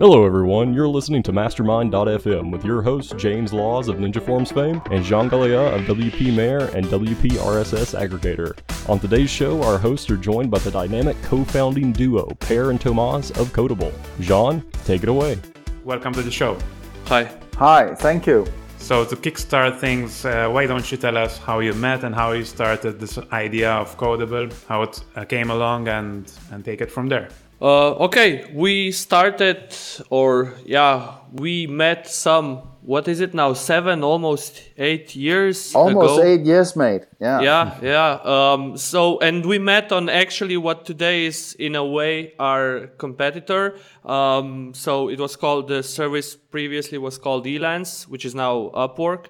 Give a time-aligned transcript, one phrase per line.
[0.00, 0.74] Hello, everyone.
[0.74, 5.30] You're listening to Mastermind.fm with your hosts James Laws of Ninja Forms fame and Jean
[5.30, 8.58] Galea of WP Mayor and WP RSS Aggregator.
[8.88, 13.30] On today's show, our hosts are joined by the dynamic co-founding duo Per and Tomas
[13.38, 13.92] of Codeable.
[14.18, 15.38] Jean, take it away.
[15.84, 16.58] Welcome to the show.
[17.06, 17.30] Hi.
[17.58, 18.48] Hi, thank you.
[18.78, 22.32] So to kickstart things, uh, why don't you tell us how you met and how
[22.32, 26.90] you started this idea of Codeable, how it uh, came along, and and take it
[26.90, 27.28] from there.
[27.62, 29.74] Uh, okay, we started,
[30.10, 32.62] or yeah, we met some.
[32.82, 33.54] What is it now?
[33.54, 35.74] Seven, almost eight years.
[35.74, 36.28] Almost ago.
[36.28, 37.06] eight years, mate.
[37.18, 37.40] Yeah.
[37.40, 38.18] Yeah, yeah.
[38.24, 43.78] Um, so, and we met on actually what today is, in a way, our competitor.
[44.04, 49.26] Um, so it was called the service previously was called Elance, which is now Upwork.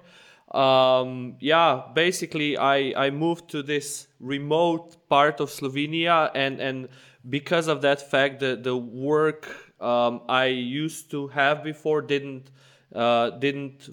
[0.53, 6.89] Um, yeah, basically, I I moved to this remote part of Slovenia, and and
[7.29, 12.51] because of that fact, that the work um, I used to have before didn't
[12.93, 13.89] uh, didn't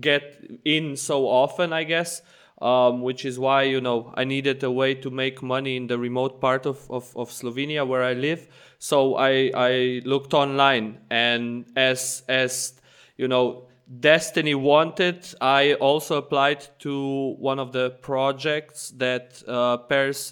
[0.00, 2.22] get in so often, I guess.
[2.62, 5.98] Um, which is why you know I needed a way to make money in the
[5.98, 8.46] remote part of, of, of Slovenia where I live.
[8.78, 12.80] So I I looked online, and as as
[13.16, 13.66] you know
[14.00, 19.76] Destiny wanted, I also applied to one of the projects that uh,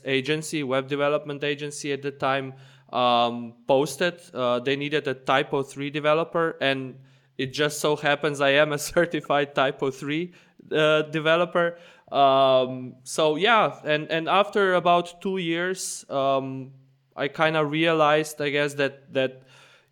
[0.06, 2.54] agency, web development agency at the time,
[2.92, 4.20] um, posted.
[4.32, 6.98] Uh, they needed a Typo 3 developer, and
[7.36, 10.32] it just so happens I am a certified Typo 3
[10.70, 11.76] uh, developer.
[12.10, 16.70] Um, so yeah, and, and after about two years, um,
[17.16, 19.42] I kind of realized, I guess, that that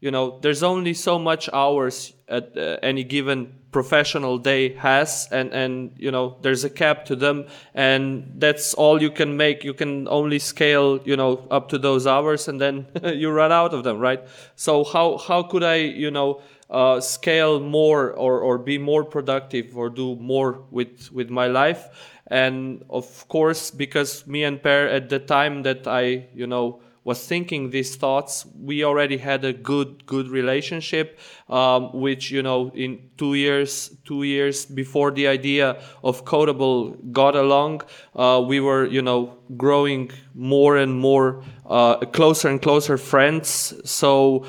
[0.00, 5.52] you know there's only so much hours at uh, any given professional day has and
[5.52, 9.62] and you know there's a cap to them and that's all you can make.
[9.62, 13.74] You can only scale you know up to those hours and then you run out
[13.74, 14.26] of them right?
[14.56, 16.40] So how how could i you know
[16.70, 21.88] uh, scale more or or be more productive or do more with with my life?
[22.26, 27.26] And of course because me and Per at the time that i you know was
[27.26, 31.18] thinking these thoughts we already had a good good relationship
[31.48, 37.34] um, which you know in two years two years before the idea of codeable got
[37.34, 37.80] along
[38.14, 43.72] uh, we were you know growing more and more uh, closer and closer friends.
[43.84, 44.44] So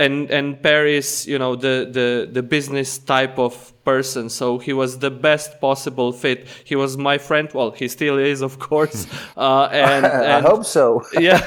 [0.00, 4.28] and and Paris, you know, the the the business type of person.
[4.28, 6.46] So he was the best possible fit.
[6.64, 7.50] He was my friend.
[7.52, 9.06] Well, he still is, of course.
[9.36, 11.04] Uh, and, and I hope so.
[11.18, 11.38] yeah,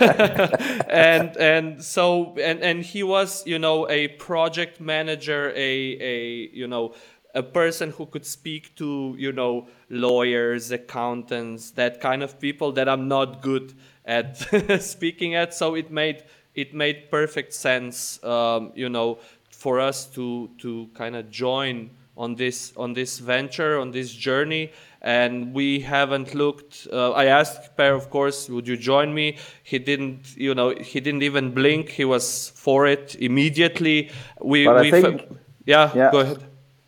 [0.88, 6.67] and and so and and he was, you know, a project manager, a a you
[6.67, 6.94] know
[7.34, 12.90] a person who could speak to you know lawyers accountants that kind of people that
[12.90, 13.73] i'm not good
[14.06, 14.38] at
[14.81, 16.23] speaking at so it made
[16.56, 19.17] it made perfect sense, um, you know,
[19.51, 24.72] for us to to kind of join on this on this venture on this journey.
[25.03, 26.88] And we haven't looked.
[26.94, 29.38] Uh, I asked Per, of course, would you join me?
[29.63, 31.90] He didn't, you know, he didn't even blink.
[31.90, 34.11] He was for it immediately.
[34.40, 35.35] We, But I we think- fa-
[35.66, 36.11] yeah, Yeah.
[36.11, 36.38] go ahead.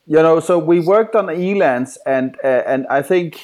[0.06, 3.40] You know, so we worked on Elance, and uh, and I think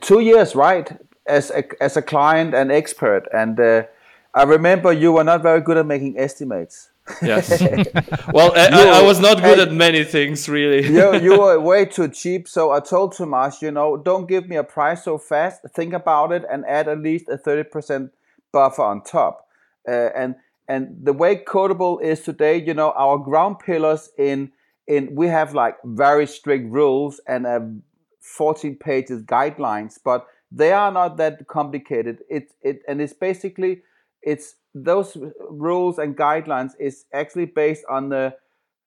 [0.00, 0.90] two years, right,
[1.26, 3.28] as a, as a client and expert.
[3.32, 3.84] And uh,
[4.36, 6.90] I remember you were not very good at making estimates.
[7.22, 7.50] Yes.
[8.34, 9.62] well, I, I, I was not good Hey.
[9.62, 10.86] at many things, really.
[10.86, 12.46] you, you were way too cheap.
[12.48, 15.62] So I told Tomas, you know, don't give me a price so fast.
[15.74, 18.10] Think about it and add at least a 30%
[18.52, 19.48] buffer on top.
[19.88, 20.36] Uh, and
[20.68, 24.52] and the way Codeable is today, you know, our ground pillars in
[24.88, 27.60] in we have like very strict rules and uh,
[28.20, 32.18] 14 pages guidelines, but they are not that complicated.
[32.28, 33.82] It it and it's basically
[34.26, 35.16] it's those
[35.48, 38.34] rules and guidelines is actually based on the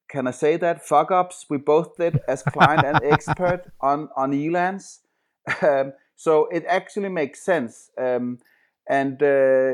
[0.09, 4.31] can I say that fuck ups we both did as client and expert on on
[4.33, 4.99] Elance.
[5.63, 7.89] Um, so it actually makes sense.
[7.97, 8.39] Um,
[8.87, 9.71] and uh,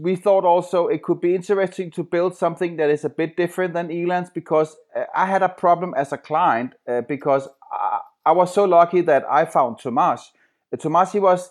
[0.00, 3.74] we thought also it could be interesting to build something that is a bit different
[3.74, 8.32] than Elance because uh, I had a problem as a client uh, because I, I
[8.32, 10.32] was so lucky that I found Tomas.
[10.72, 11.50] Uh, Tomas he was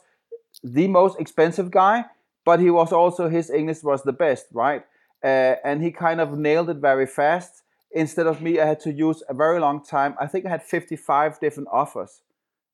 [0.64, 2.06] the most expensive guy,
[2.46, 4.84] but he was also his English was the best, right?
[5.24, 7.64] Uh, and he kind of nailed it very fast.
[7.92, 10.16] Instead of me, I had to use a very long time.
[10.20, 12.22] I think I had 55 different offers,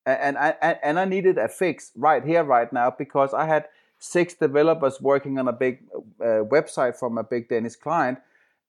[0.06, 3.68] and I and- and I needed a fix right here, right now, because I had
[4.00, 5.83] six developers working on a big
[6.19, 8.17] uh, website from a big Danish client,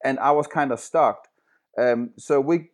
[0.05, 1.29] and I was kind of stuck.
[1.79, 2.71] Um, so we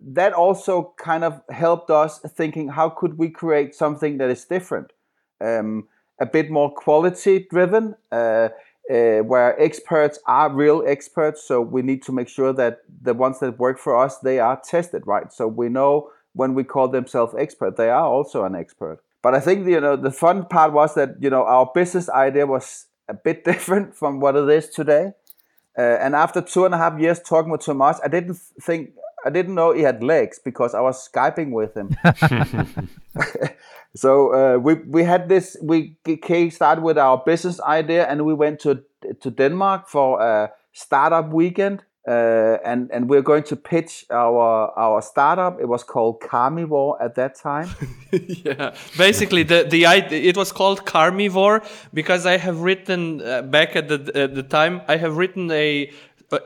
[0.00, 4.92] that also kind of helped us thinking how could we create something that is different
[5.40, 5.88] um,
[6.18, 8.48] a bit more quality driven uh,
[8.90, 11.42] uh, where experts are real experts.
[11.42, 14.60] So we need to make sure that the ones that work for us they are
[14.62, 15.32] tested, right?
[15.32, 19.00] So we know when we call themselves expert, they are also an expert.
[19.22, 22.46] But I think you know the fun part was that you know our business idea
[22.46, 25.12] was a bit different from what it is today.
[25.76, 28.90] Uh, and after two and a half years talking with Tomas, I didn't think
[29.24, 31.96] I didn't know he had legs because I was skyping with him.
[33.96, 35.56] so uh, we we had this.
[35.62, 35.96] We
[36.50, 38.82] started with our business idea, and we went to
[39.20, 41.84] to Denmark for a startup weekend.
[42.06, 45.58] Uh, and and we're going to pitch our our startup.
[45.58, 47.68] It was called Carmivore at that time.
[48.12, 51.62] yeah, basically the the it was called Carmivore
[51.94, 55.90] because I have written uh, back at the at the time I have written a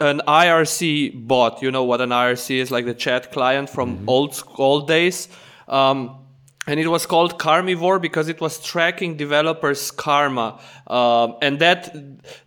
[0.01, 1.61] an IRC bot.
[1.61, 4.09] You know what an IRC is, like the chat client from mm-hmm.
[4.09, 5.29] old old days.
[5.67, 6.28] Um,
[6.69, 11.97] and it was called Carmivore because it was tracking developers' karma, um, and that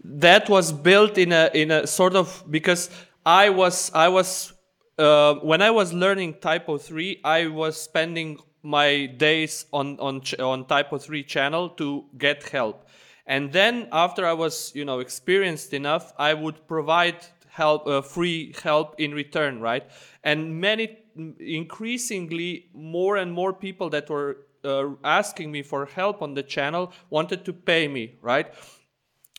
[0.04, 2.92] that was built in a in a sort of because
[3.26, 4.54] I was I was
[5.00, 10.66] uh, when I was learning Typo three, I was spending my days on on on
[10.66, 12.88] Typo three channel to get help,
[13.26, 18.54] and then after I was you know experienced enough, I would provide help uh, free
[18.62, 19.90] help in return, right?
[20.24, 21.00] And many
[21.40, 26.92] increasingly more and more people that were uh, asking me for help on the channel
[27.10, 28.54] wanted to pay me, right?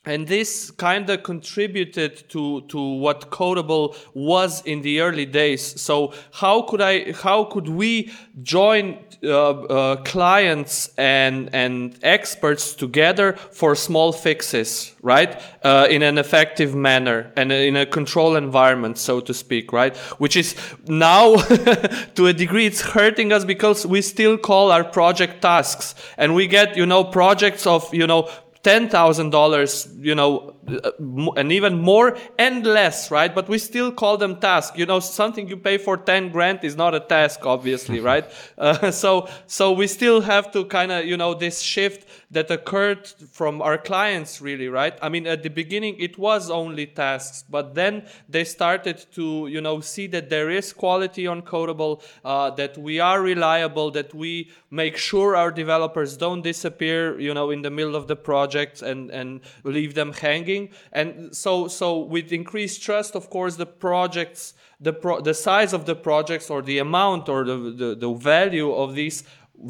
[0.05, 5.81] And this kind of contributed to to what Codeable was in the early days.
[5.81, 8.11] So how could I how could we
[8.43, 15.41] join uh, uh, clients and and experts together for small fixes, right?
[15.63, 19.97] Uh, in an effective manner and in a control environment, so to speak, right?
[20.19, 20.57] Which is
[20.89, 21.37] now
[22.17, 26.49] to a degree it's hurting us because we still call our project tasks and we
[26.49, 28.29] get you know projects of you know
[28.62, 33.35] $10,000, you know, uh, and even more and less, right?
[33.35, 34.79] But we still call them tasks.
[34.79, 38.25] You know, something you pay for 10 grand is not a task, obviously, right?
[38.56, 43.06] Uh, so, so we still have to kind of, you know, this shift that occurred
[43.31, 47.75] from our clients really right i mean at the beginning it was only tasks but
[47.75, 52.76] then they started to you know see that there is quality on codeable uh, that
[52.79, 57.70] we are reliable that we make sure our developers don't disappear you know in the
[57.70, 63.15] middle of the project and and leave them hanging and so so with increased trust
[63.15, 67.45] of course the projects the pro- the size of the projects or the amount or
[67.45, 69.25] the, the, the value of these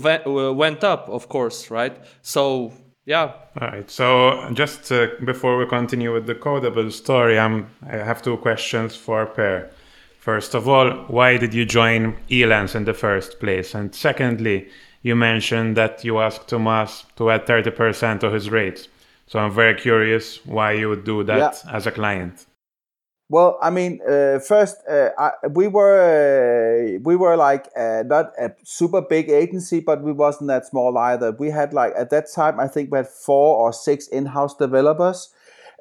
[0.05, 1.97] uh, went up, of course, right?
[2.23, 2.73] So
[3.05, 3.33] yeah.
[3.61, 3.91] All right.
[3.91, 8.97] So just uh, before we continue with the codeable story, I'm, I have two questions
[8.97, 9.71] for Per.
[10.19, 13.75] First of all, why did you join Elance in the first place?
[13.75, 14.69] And secondly,
[15.03, 18.89] you mentioned that you asked Tomas to add 30% of his rates.
[19.27, 21.77] So I'm very curious why you would do that yeah.
[21.77, 22.47] as a client.
[23.29, 28.33] Well, I mean, uh, first uh, I, we were uh, we were like uh, not
[28.39, 31.33] a super big agency, but we wasn't that small either.
[31.33, 35.31] We had like at that time, I think we had four or six in-house developers.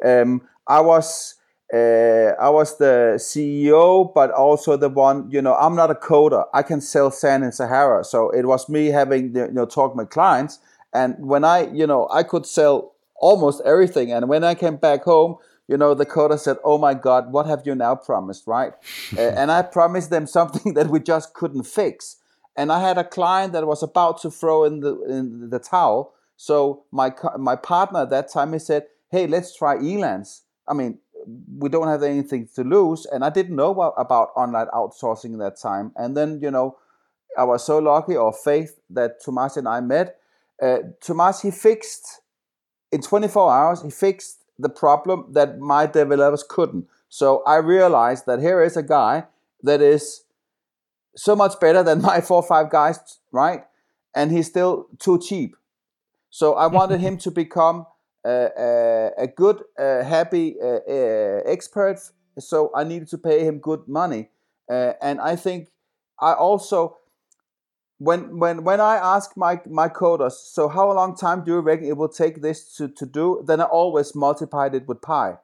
[0.06, 1.36] Um, I was
[1.74, 5.30] uh, I was the CEO, but also the one.
[5.32, 6.46] You know, I'm not a coder.
[6.54, 9.96] I can sell sand in Sahara, so it was me having the, you know talk
[9.96, 10.60] with clients.
[10.94, 15.04] And when I you know I could sell almost everything, and when I came back
[15.04, 15.38] home
[15.72, 18.74] you know, the coder said, "Oh my God, what have you now promised?" Right?
[19.18, 22.18] uh, and I promised them something that we just couldn't fix.
[22.58, 26.14] And I had a client that was about to throw in the in the towel.
[26.36, 31.00] So my my partner at that time he said, "Hey, let's try Elance." I mean,
[31.58, 35.92] we don't have anything to lose, and I didn't know about online outsourcing that time.
[35.96, 36.78] And then you know,
[37.38, 40.18] I was so lucky or faith that Tomas and I met.
[40.62, 42.22] Uh, Tomas he fixed
[42.92, 43.82] in 24 hours.
[43.82, 46.88] He fixed the problem that my developers couldn't.
[47.10, 49.26] So I realized that here is a guy
[49.64, 50.24] that is
[51.16, 53.00] so much better than my four or five guys,
[53.32, 53.66] right?
[54.16, 55.56] And he's still too cheap.
[56.30, 57.86] So I wanted him to become
[58.26, 60.56] a, good, uh, happy
[61.46, 62.00] expert.
[62.40, 64.30] So I needed to pay him good money.
[64.70, 65.70] Uh, and I think
[66.20, 66.98] I also
[67.98, 71.88] when when when I ask my my coders, so how long time do you reckon
[71.88, 73.44] it will take this to, to do?
[73.46, 75.38] Then I always multiplied it with pi.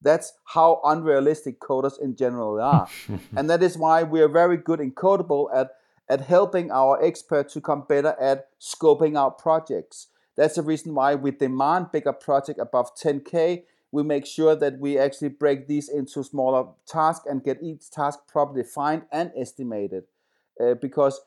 [0.00, 2.88] That's how unrealistic coders in general are.
[3.36, 5.70] and that is why we are very good in Codeable at,
[6.08, 10.06] at helping our experts to come better at scoping out projects.
[10.38, 13.64] That's the reason why we demand bigger project above 10K.
[13.92, 18.20] We make sure that we actually break these into smaller tasks and get each task
[18.28, 20.04] properly defined and estimated.
[20.60, 21.20] Uh, because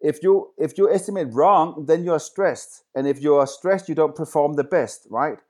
[0.00, 3.96] if you if you estimate wrong then you're stressed and if you are stressed you
[3.96, 5.40] don't perform the best right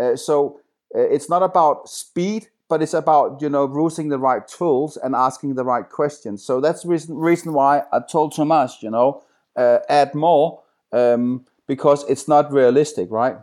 [0.00, 0.60] Uh, so
[0.96, 5.14] uh, it's not about speed, but it's about you know using the right tools and
[5.14, 6.44] asking the right questions.
[6.44, 9.22] So that's the reason reason why I told Tomas, you know,
[9.56, 10.62] uh, add more
[10.92, 13.36] um, because it's not realistic, right?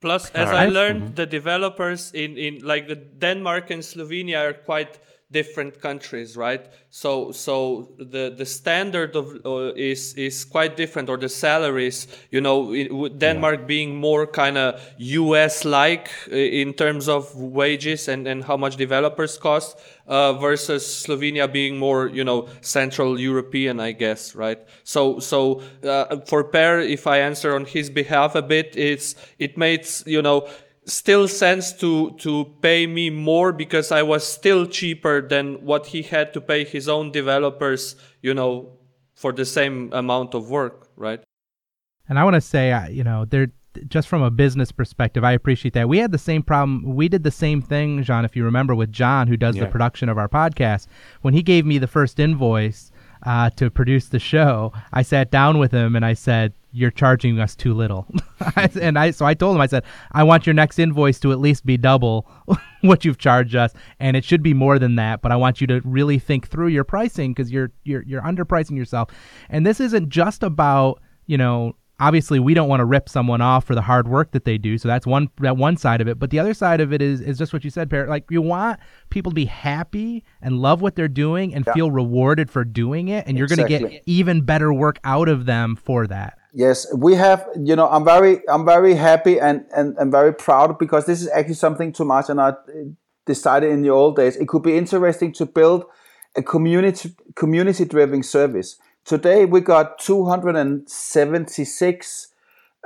[0.00, 0.66] Plus, as right.
[0.66, 1.14] I learned, mm-hmm.
[1.14, 4.98] the developers in, in like the Denmark and Slovenia are quite
[5.30, 6.66] different countries, right?
[6.90, 12.40] So so the the standard of uh, is is quite different, or the salaries, you
[12.40, 12.74] know,
[13.08, 13.66] Denmark yeah.
[13.66, 18.76] being more kind of US like uh, in terms of wages and and how much
[18.76, 24.58] developers cost, uh, versus Slovenia being more, you know, Central European, I guess, right?
[24.82, 29.58] So so uh, for Per, if I answer on his behalf a bit, it's it
[29.58, 30.48] makes you know
[30.88, 36.02] still sense to to pay me more because I was still cheaper than what he
[36.02, 38.78] had to pay his own developers, you know,
[39.14, 41.20] for the same amount of work, right?
[42.08, 43.48] And I want to say, you know, there
[43.86, 45.88] just from a business perspective, I appreciate that.
[45.88, 46.96] We had the same problem.
[46.96, 49.64] We did the same thing, John, if you remember, with John, who does yeah.
[49.64, 50.86] the production of our podcast.
[51.22, 52.90] When he gave me the first invoice
[53.24, 57.40] uh, to produce the show, I sat down with him and I said, you're charging
[57.40, 58.06] us too little.
[58.80, 61.38] and I so I told him I said I want your next invoice to at
[61.38, 62.30] least be double
[62.82, 65.66] what you've charged us and it should be more than that, but I want you
[65.68, 69.10] to really think through your pricing cuz you're you're you're underpricing yourself.
[69.48, 73.64] And this isn't just about, you know, obviously we don't want to rip someone off
[73.64, 76.18] for the hard work that they do so that's one that one side of it
[76.18, 78.08] but the other side of it is is just what you said Parrot.
[78.08, 78.78] like you want
[79.10, 81.72] people to be happy and love what they're doing and yeah.
[81.74, 83.78] feel rewarded for doing it and you're exactly.
[83.78, 87.48] going to get even better work out of them for that Yes, we have.
[87.56, 91.28] You know, I'm very, I'm very happy and and, and very proud because this is
[91.28, 92.54] actually something Tomas and I
[93.26, 94.36] decided in the old days.
[94.36, 95.84] It could be interesting to build
[96.36, 98.76] a community community driven service.
[99.04, 102.28] Today we got 276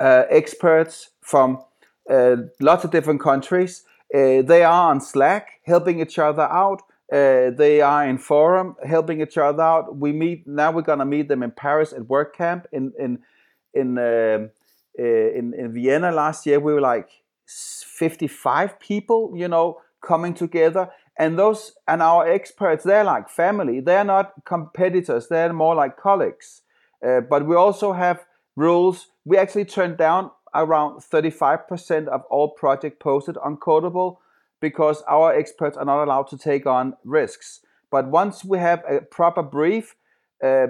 [0.01, 1.63] uh, experts from
[2.11, 3.85] uh, lots of different countries.
[4.15, 6.83] Uh, they are on Slack helping each other out.
[7.13, 9.97] Uh, they are in forum helping each other out.
[9.97, 10.73] We meet now.
[10.73, 13.21] We're gonna meet them in Paris at WordCamp in in
[13.75, 14.49] in uh,
[14.99, 17.09] in in Vienna last year, we were like
[17.47, 20.91] 55 people, you know, coming together.
[21.19, 23.81] And those and our experts, they're like family.
[23.81, 25.29] They're not competitors.
[25.29, 26.63] They're more like colleagues.
[27.07, 28.25] Uh, but we also have
[28.57, 29.09] rules.
[29.25, 34.19] We actually turned down around 35% of all project posted on Codeable
[34.61, 37.61] because our experts are not allowed to take on risks.
[37.91, 39.97] But once we have a proper brief,
[40.43, 40.69] uh,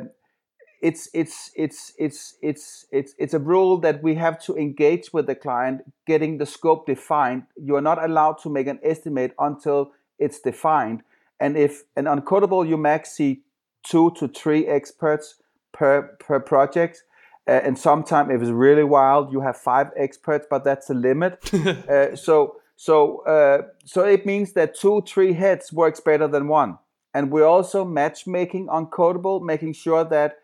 [0.83, 5.29] it's it's it's it's it's it's it's a rule that we have to engage with
[5.29, 7.45] the client getting the scope defined.
[7.57, 11.05] You are not allowed to make an estimate until it's defined.
[11.39, 13.43] And if an on Codeable you max see
[13.85, 15.37] two to three experts
[15.73, 17.05] per per project
[17.47, 21.39] uh, and sometimes if it's really wild you have five experts but that's a limit.
[21.89, 26.79] Uh, so so uh, so it means that two three heads works better than one.
[27.15, 30.39] And we're also matchmaking on Codeable, making sure that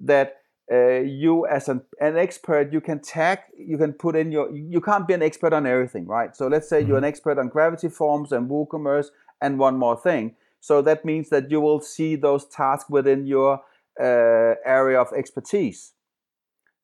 [0.00, 0.36] that
[0.72, 4.80] uh, you as an, an expert you can tag you can put in your you
[4.80, 6.34] can't be an expert on everything right?
[6.34, 6.88] So let's say mm-hmm.
[6.88, 9.08] you're an expert on gravity forms and woocommerce
[9.40, 10.36] and one more thing.
[10.60, 13.60] So that means that you will see those tasks within your
[14.00, 15.92] uh, area of expertise.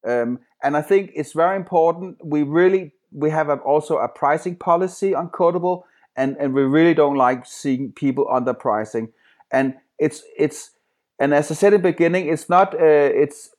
[0.06, 2.18] Um, and i think it's very important.
[2.22, 5.84] We really we have a, also a pricing policy on codeable
[6.16, 9.08] and and we really don't like seeing people underpricing.
[9.50, 10.72] And it's it's
[11.20, 12.74] and as I said in the beginning, it's not.
[12.74, 12.78] Uh,
[13.22, 13.50] it's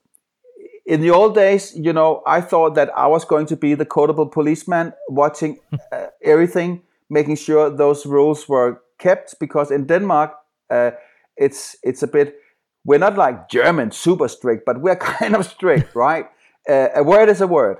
[0.86, 1.74] in the old days.
[1.76, 5.60] You know, I thought that I was going to be the codeable policeman, watching
[5.92, 9.36] uh, everything, making sure those rules were kept.
[9.40, 10.34] Because in Denmark,
[10.72, 10.92] uh,
[11.38, 12.36] it's it's a bit.
[12.84, 16.26] We're not like German, super strict, but we're kind of strict, right?
[16.68, 17.78] Uh, a word is a word.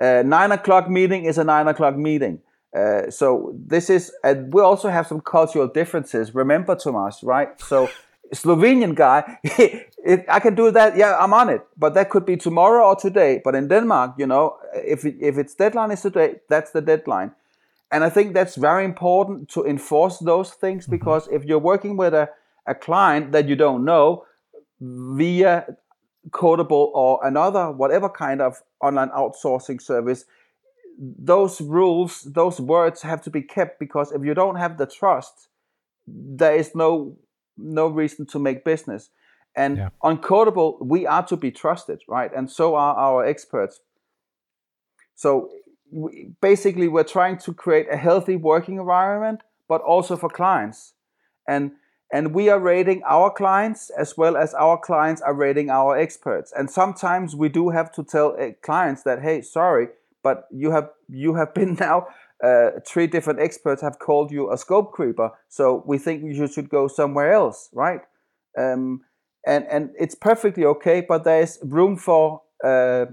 [0.00, 2.40] Uh, nine o'clock meeting is a nine o'clock meeting.
[2.74, 6.34] Uh, so this is, and we also have some cultural differences.
[6.34, 7.48] Remember, Tomas, right?
[7.60, 7.88] So
[8.34, 11.62] Slovenian guy, if I can do that, yeah, I'm on it.
[11.76, 13.40] But that could be tomorrow or today.
[13.44, 17.32] But in Denmark, you know, if it, if its deadline is today, that's the deadline.
[17.90, 20.92] And I think that's very important to enforce those things mm-hmm.
[20.92, 22.28] because if you're working with a,
[22.66, 24.24] a client that you don't know
[24.80, 25.66] via
[26.30, 30.26] Codeable or another, whatever kind of online outsourcing service,
[30.98, 35.48] those rules, those words have to be kept because if you don't have the trust,
[36.06, 37.16] there is no
[37.58, 39.10] no reason to make business.
[39.54, 39.88] And yeah.
[40.02, 42.30] on Codeable, we are to be trusted, right?
[42.34, 43.80] And so are our experts.
[45.16, 45.50] So
[45.90, 50.94] we, basically, we're trying to create a healthy working environment, but also for clients.
[51.46, 51.72] And
[52.10, 56.52] and we are rating our clients as well as our clients are rating our experts.
[56.56, 59.88] And sometimes we do have to tell uh, clients that, hey, sorry,
[60.22, 62.06] but you have you have been now
[62.42, 66.68] uh, three different experts have called you a scope creeper, so we think you should
[66.68, 68.00] go somewhere else, right?
[68.56, 69.02] Um,
[69.46, 72.42] and and it's perfectly okay, but there's room for.
[72.62, 73.06] Uh,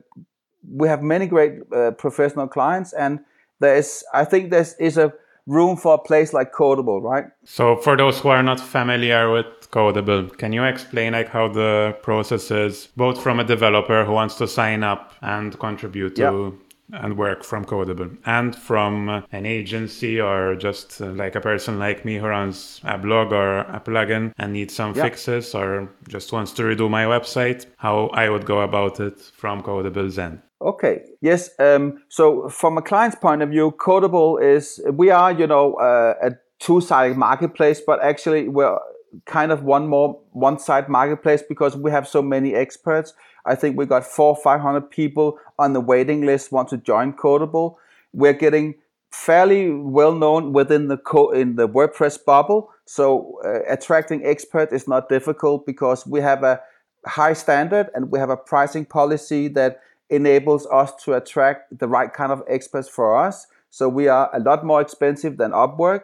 [0.67, 3.20] we have many great uh, professional clients, and
[3.60, 5.13] there's I think there's is a
[5.48, 7.25] room for a place like Codeable, right?
[7.44, 11.96] So for those who are not familiar with Codeable, can you explain like how the
[12.01, 16.60] process is, both from a developer who wants to sign up and contribute to
[16.94, 21.80] and work from Codeable and from uh, an agency or just uh, like a person
[21.80, 25.04] like me who runs a blog or a plugin and needs some yeah.
[25.04, 29.63] fixes or just wants to redo my website, how I would go about it from
[29.63, 30.42] Codeable's end.
[30.62, 31.01] Okay.
[31.22, 31.50] Yes.
[31.60, 36.13] Um, so from a client's point of view, Codeable is we are you know uh,
[36.22, 38.77] a two-sided marketplace, but actually we're
[39.25, 43.13] kind of one more one-side marketplace because we have so many experts
[43.46, 47.75] I think we've got four, 500 people on the waiting list want to join Codeable.
[48.14, 48.75] We're getting
[49.12, 52.72] fairly well known within the co- in the WordPress bubble.
[52.86, 56.62] So uh, attracting experts is not difficult because we have a
[57.06, 62.12] high standard and we have a pricing policy that enables us to attract the right
[62.14, 63.48] kind of experts for us.
[63.70, 66.04] So we are a lot more expensive than Upwork.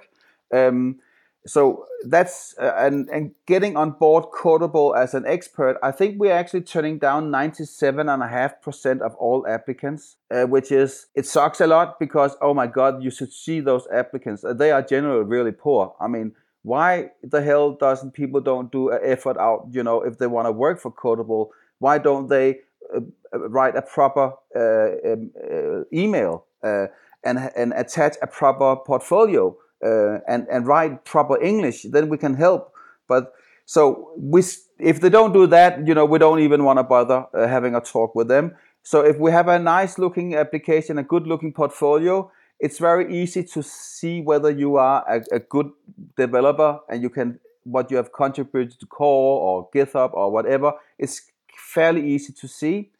[0.53, 0.99] Um,
[1.45, 5.77] so that's uh, and and getting on board Codeable as an expert.
[5.81, 10.17] I think we're actually turning down ninety seven and a half percent of all applicants,
[10.29, 13.87] uh, which is it sucks a lot because oh my god, you should see those
[13.91, 14.43] applicants.
[14.43, 15.95] Uh, they are generally really poor.
[15.99, 19.67] I mean, why the hell doesn't people don't do an effort out?
[19.71, 22.59] You know, if they want to work for Codeable, why don't they
[22.95, 22.99] uh,
[23.33, 29.57] uh write a proper uh, um, email and and attach a proper portfolio?
[29.83, 32.73] Uh, and and write proper English, then we can help.
[33.07, 33.33] But
[33.65, 34.41] so we,
[34.79, 37.75] if they don't do that, you know, we don't even want to bother uh, having
[37.75, 38.55] a talk with them.
[38.83, 43.43] So if we have a nice looking application, a good looking portfolio, it's very easy
[43.43, 45.71] to see whether you are a, a good
[46.17, 50.73] developer and you can what you have contributed to core or GitHub or whatever.
[50.97, 51.21] It's
[51.55, 52.91] fairly easy to see.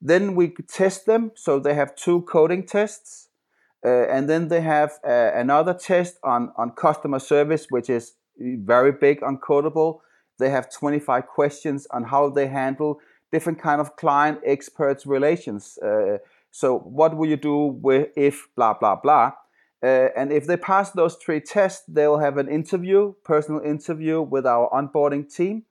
[0.00, 1.32] Then we test them.
[1.34, 3.27] So they have two coding tests
[3.86, 9.22] and then they have uh, another test on, on customer service, which is very big
[9.22, 10.00] on Codeable.
[10.38, 13.00] They have 25 questions on how they handle
[13.32, 15.78] different kind of client experts relations.
[15.78, 16.18] Uh,
[16.50, 19.32] so what will you do with if blah blah blah?
[19.82, 24.20] Uh, and if they pass those three tests, they will have an interview, personal interview
[24.20, 25.64] with our onboarding team.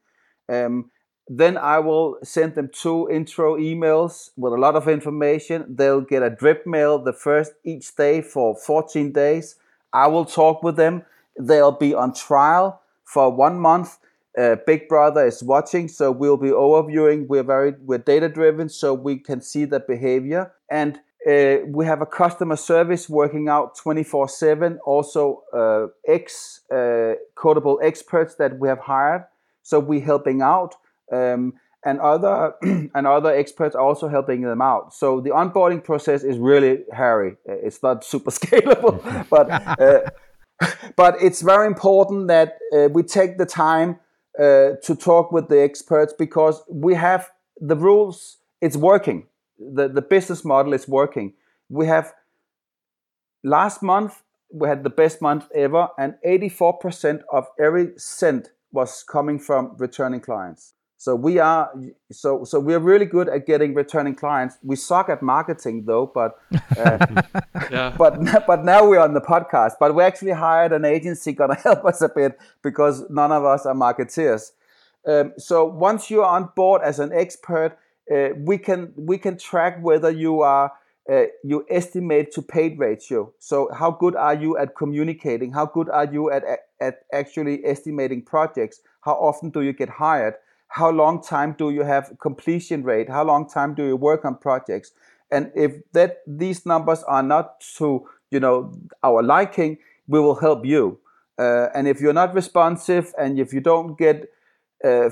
[0.47, 0.91] Um,
[1.29, 5.65] then I will send them two intro emails with a lot of information.
[5.67, 9.55] They'll get a drip mail the first each day for 14 days.
[9.91, 11.03] I will talk with them.
[11.37, 13.97] They'll be on trial for one month.
[14.37, 17.27] Uh, Big Brother is watching, so we'll be overviewing.
[17.27, 20.53] We're very we're data driven, so we can see the behavior.
[20.69, 24.79] And uh, we have a customer service working out 24 7.
[24.85, 29.25] Also, uh, ex uh, Codeable experts that we have hired.
[29.63, 30.75] So we're helping out
[31.11, 31.53] um,
[31.85, 34.93] and other and other experts are also helping them out.
[34.93, 37.37] So the onboarding process is really hairy.
[37.45, 40.09] It's not super scalable, but uh,
[40.95, 43.99] but it's very important that uh, we take the time
[44.39, 48.37] uh, to talk with the experts because we have the rules.
[48.61, 49.27] It's working.
[49.59, 51.33] the The business model is working.
[51.69, 52.13] We have
[53.43, 59.39] last month we had the best month ever, and 84% of every cent was coming
[59.39, 60.73] from returning clients.
[60.99, 61.71] So we are
[62.11, 64.57] so so we're really good at getting returning clients.
[64.63, 66.39] We suck at marketing though, but
[66.75, 67.21] uh,
[67.71, 67.93] yeah.
[67.95, 69.73] but but now we're on the podcast.
[69.79, 73.67] But we actually hired an agency gonna help us a bit because none of us
[73.67, 74.53] are marketeers.
[75.07, 77.77] Um, so once you're on board as an expert,
[78.11, 80.71] uh, we can we can track whether you are
[81.07, 83.31] uh, you estimate to paid ratio.
[83.37, 85.51] So how good are you at communicating?
[85.51, 86.43] How good are you at
[86.81, 88.81] at actually estimating projects?
[89.01, 90.33] How often do you get hired?
[90.69, 93.09] How long time do you have completion rate?
[93.09, 94.91] How long time do you work on projects?
[95.31, 99.77] And if that these numbers are not to you know our liking
[100.07, 100.99] we will help you.
[101.37, 104.29] Uh, and if you're not responsive and if you don't get
[104.83, 105.09] uh,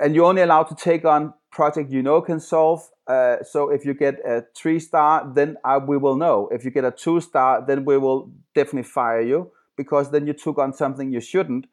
[0.00, 3.84] and you're only allowed to take on project you know can solve uh, so if
[3.84, 6.48] you get a three star then I, we will know.
[6.52, 10.32] If you get a two star then we will definitely fire you because then you
[10.32, 11.66] took on something you shouldn't.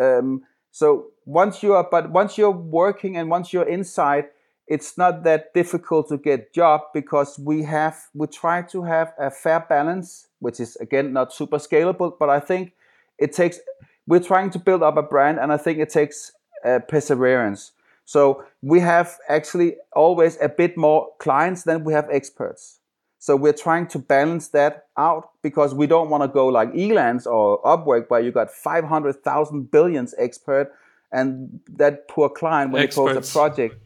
[0.00, 0.42] Um,
[0.76, 4.26] so once you are, but once you're working and once you're inside,
[4.66, 9.30] it's not that difficult to get job because we have we try to have a
[9.30, 12.74] fair balance, which is again not super scalable, but I think
[13.16, 13.58] it takes.
[14.06, 17.72] We're trying to build up a brand, and I think it takes uh, perseverance.
[18.04, 22.80] So we have actually always a bit more clients than we have experts.
[23.18, 27.26] So we're trying to balance that out because we don't want to go like Elance
[27.26, 30.72] or Upwork where you got 500,000 billions expert
[31.12, 33.10] and that poor client when Experts.
[33.10, 33.76] he posts a project.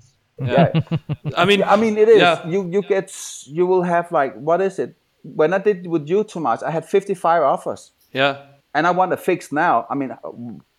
[0.40, 0.70] Yeah.
[0.74, 0.96] yeah.
[1.36, 2.20] I mean, I mean, it is.
[2.20, 2.46] Yeah.
[2.46, 3.14] You you get
[3.46, 4.96] you will have like what is it?
[5.22, 7.92] When I did with you, too much, I had 55 offers.
[8.12, 8.46] Yeah.
[8.72, 9.86] And I want to fix now.
[9.90, 10.16] I mean,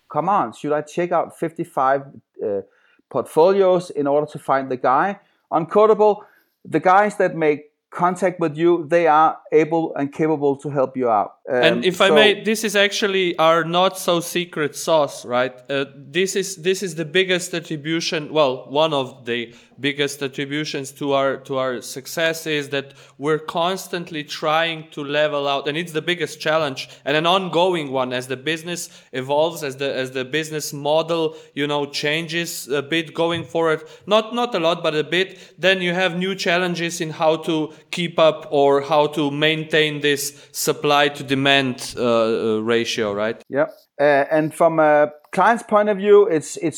[0.08, 2.02] come on, should I check out 55
[2.44, 2.60] uh,
[3.08, 5.20] portfolios in order to find the guy?
[5.50, 6.24] On Codeable,
[6.64, 11.08] the guys that make contact with you, they are able and capable to help you
[11.08, 11.32] out.
[11.48, 15.52] Um, and if so, I may, this is actually our not so secret sauce, right?
[15.68, 18.32] Uh, this is this is the biggest attribution.
[18.32, 24.22] Well, one of the biggest attributions to our to our success is that we're constantly
[24.22, 28.36] trying to level out, and it's the biggest challenge and an ongoing one as the
[28.36, 33.82] business evolves, as the as the business model you know changes a bit going forward.
[34.06, 35.54] Not not a lot, but a bit.
[35.58, 40.48] Then you have new challenges in how to keep up or how to maintain this
[40.52, 43.42] supply to demand uh, uh, ratio, right?
[43.48, 43.68] Yeah.
[43.98, 46.76] Uh, and from a client's point of view, it's it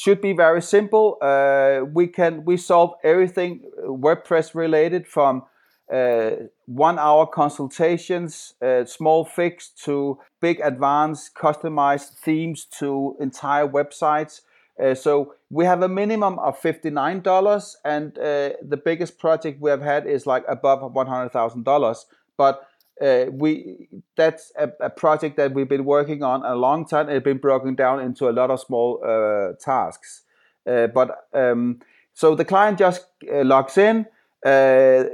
[0.00, 1.18] should be very simple.
[1.22, 3.50] Uh, we can we solve everything
[4.04, 5.42] WordPress related from
[5.92, 6.30] uh,
[6.66, 14.40] one hour consultations, uh, small fix to big advanced customized themes to entire websites.
[14.82, 19.82] Uh, so we have a minimum of $59 and uh, the biggest project we have
[19.82, 22.04] had is like above $100,000.
[22.38, 22.66] But
[23.00, 27.08] uh, we that's a, a, project that we've been working on a long time.
[27.08, 30.22] It's been broken down into a lot of small uh, tasks.
[30.66, 31.80] Uh, but um,
[32.12, 34.06] so the client just uh, logs in.
[34.44, 35.04] Uh,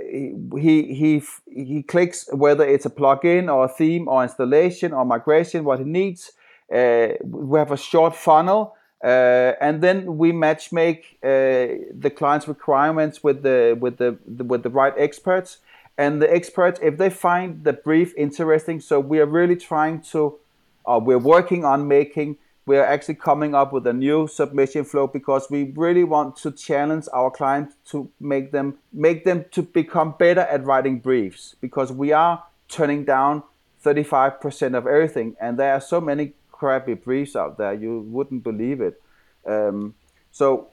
[0.57, 5.65] he he he clicks whether it's a plugin or a theme or installation or migration,
[5.65, 6.33] what he needs.
[6.73, 8.75] Uh, we have a short funnel.
[9.03, 14.71] and then we match make the client's requirements with the with the, the with the
[14.71, 15.59] right experts
[15.99, 20.39] and the experts if they find the brief interesting so we are really trying to
[20.87, 25.51] uh, we're working on making we're actually coming up with a new submission flow because
[25.51, 30.43] we really want to challenge our clients to make them make them to become better
[30.43, 33.43] at writing briefs because we are turning down
[33.85, 35.37] 35% of everything.
[35.41, 37.73] And there are so many crappy briefs out there.
[37.73, 39.01] You wouldn't believe it.
[39.47, 39.95] Um,
[40.31, 40.69] so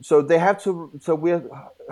[0.00, 1.42] so they have to so we're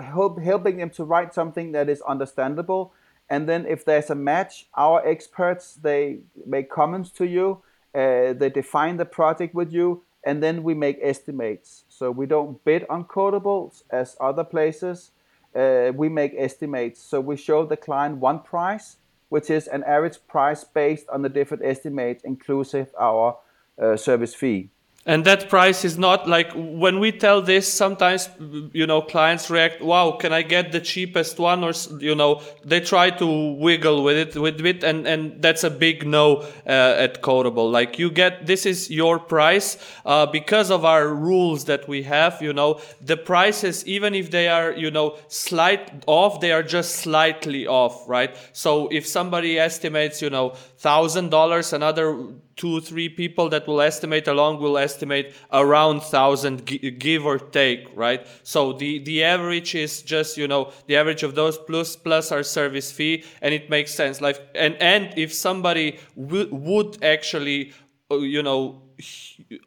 [0.01, 2.93] help, helping them to write something that is understandable.
[3.29, 7.61] And then if there's a match our experts they make comments to you
[7.95, 11.85] uh, they define the project with you and then we make estimates.
[11.89, 15.11] So we don't bid on codeables as other places.
[15.55, 17.01] Uh, we make estimates.
[17.01, 18.97] So we show the client one price
[19.29, 23.37] which is an average price based on the different estimates inclusive our
[23.81, 24.69] uh, service fee
[25.05, 28.29] and that price is not like when we tell this sometimes
[28.73, 31.63] you know clients react wow can i get the cheapest one?
[31.63, 35.69] Or you know they try to wiggle with it with it and and that's a
[35.69, 36.37] big no
[36.67, 37.71] uh, at codeable.
[37.71, 42.41] Like you get this is your price uh, because of our rules that we have
[42.41, 42.79] you know.
[43.01, 48.07] The prices even if they are you know slight off they are just slightly off
[48.07, 48.35] right?
[48.53, 52.07] So if somebody estimates you know thousand dollars another
[52.55, 56.63] two three people that will estimate along will estimate around thousand
[56.99, 58.27] give or take right?
[58.43, 62.43] So the the average is just you know the average of those plus plus our
[62.43, 64.21] service fee and it makes sense.
[64.21, 67.73] Like and and if somebody would actually
[68.11, 68.84] uh, you know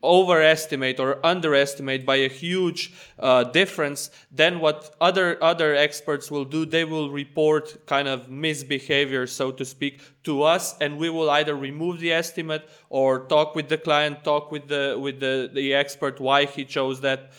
[0.03, 6.65] overestimate or underestimate by a huge uh, difference, then what other other experts will do,
[6.65, 11.55] they will report kind of misbehavior, so to speak, to us, and we will either
[11.55, 16.21] remove the estimate or talk with the client, talk with the with the, the expert
[16.21, 17.33] why he chose that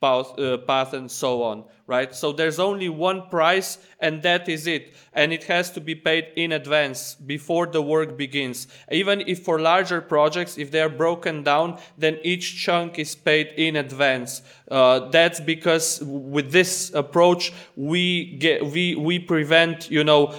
[0.00, 2.14] path, uh, path and so on, right?
[2.14, 4.94] So there's only one price and that is it.
[5.12, 8.66] And it has to be paid in advance before the work begins.
[8.90, 13.48] Even if for larger projects, if they are broken down, then each chunk is paid
[13.56, 14.42] in advance.
[14.70, 20.34] Uh, that's because with this approach, we get, we, we prevent, you know,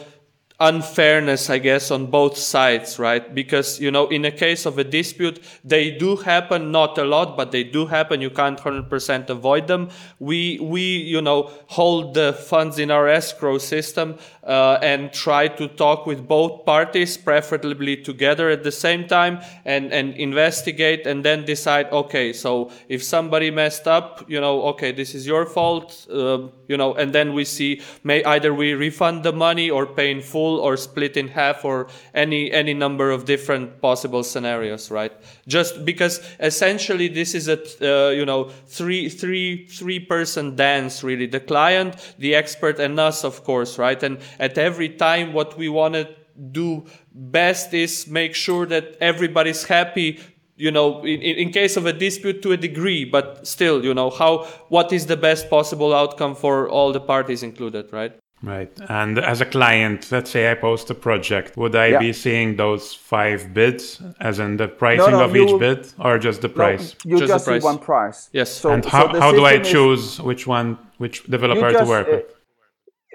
[0.62, 3.34] unfairness, I guess, on both sides, right?
[3.34, 7.36] Because, you know, in a case of a dispute, they do happen, not a lot,
[7.36, 8.22] but they do happen.
[8.22, 9.90] You can't 100% avoid them.
[10.20, 15.68] We, we, you know, hold the funds in our escrow system, uh, and try to
[15.68, 21.46] talk with both parties, preferably together at the same time and, and investigate and then
[21.46, 26.40] decide, okay, so if somebody messed up, you know, okay, this is your fault, uh,
[26.68, 30.22] you know, and then we see may either we refund the money or pay in
[30.22, 35.12] full or split in half or any any number of different possible scenarios right?
[35.48, 41.28] Just because essentially this is a uh, you know three three three person dance really.
[41.28, 44.02] The client the expert and us of course right?
[44.02, 46.08] And at every time what we want to
[46.52, 50.20] do best is make sure that everybody's happy
[50.56, 54.10] you know in, in case of a dispute to a degree but still you know
[54.10, 58.14] how what is the best possible outcome for all the parties included right
[58.44, 58.72] Right.
[58.90, 62.00] And as a client, let's say I post a project, would I Yeah.
[62.00, 66.18] be seeing those five bids as in the pricing no, of each will- bid or
[66.18, 66.96] just the price?
[67.06, 68.30] You Just the just, see one price.
[68.34, 68.50] Yes.
[68.52, 71.78] So, and how, the how do I system is- choose which one, which developer you
[71.78, 72.26] to work uh, with?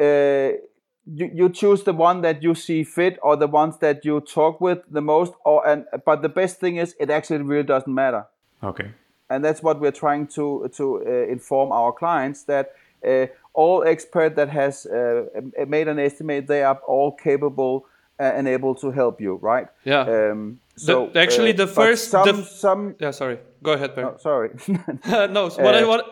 [0.01, 0.59] uh,
[1.07, 4.61] you, you choose the one that you see fit or the ones that you talk
[4.61, 8.27] with the most or and but the best thing is it actually really doesn't matter
[8.62, 8.90] Okay.
[9.31, 12.73] and that's what we're trying to to uh, inform our clients that
[13.07, 15.25] uh, all expert that has uh,
[15.69, 17.87] made an estimate they are all capable
[18.19, 20.01] uh, and able to help you right Yeah.
[20.33, 24.05] um, so The- actually, uh, the first- some the- some yeah sorry go ahead Per.
[24.05, 24.51] oh, sorry
[25.31, 26.05] no so what i Uh, want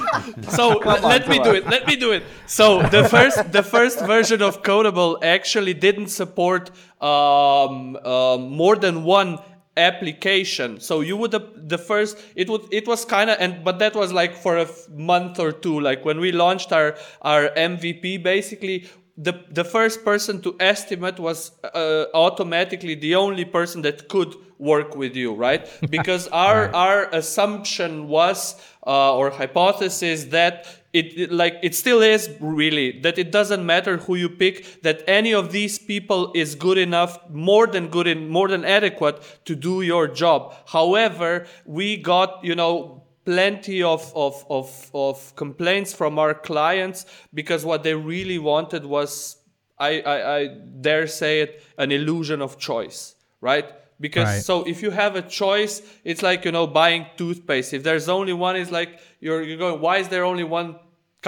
[0.48, 2.22] so let, let me come do it let me do it.
[2.46, 9.04] So the first the first version of codeable actually didn't support um, um, more than
[9.04, 9.38] one
[9.76, 10.80] application.
[10.80, 13.94] So you would have the first it would it was kind of and but that
[13.94, 15.80] was like for a f- month or two.
[15.80, 21.52] Like when we launched our our mvp basically the the first person to estimate was
[21.64, 25.68] uh, automatically the only person that could work with you right?
[25.90, 32.28] Because our our assumption was uh, or hypothesis that it, it like it still is
[32.40, 36.76] really that it doesn't matter who you pick that any of these people is good
[36.76, 40.54] enough more than good and more than adequate to do your job.
[40.66, 47.64] However we got you know plenty of, of, of, of complaints from our clients because
[47.64, 49.36] what they really wanted was
[49.78, 50.48] I, I, I
[50.80, 53.72] dare say it an illusion of choice right
[54.06, 54.42] because Right.
[54.48, 55.74] so if you have a choice
[56.10, 58.90] it's like you know buying toothpaste if there's only one it's like
[59.24, 60.68] you're, you're going why is there only one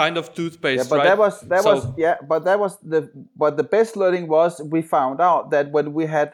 [0.03, 1.09] kind of toothpaste Yeah, but right?
[1.11, 3.01] that was that So- was yeah, but that was the
[3.43, 6.29] but the best learning was we found out that when we had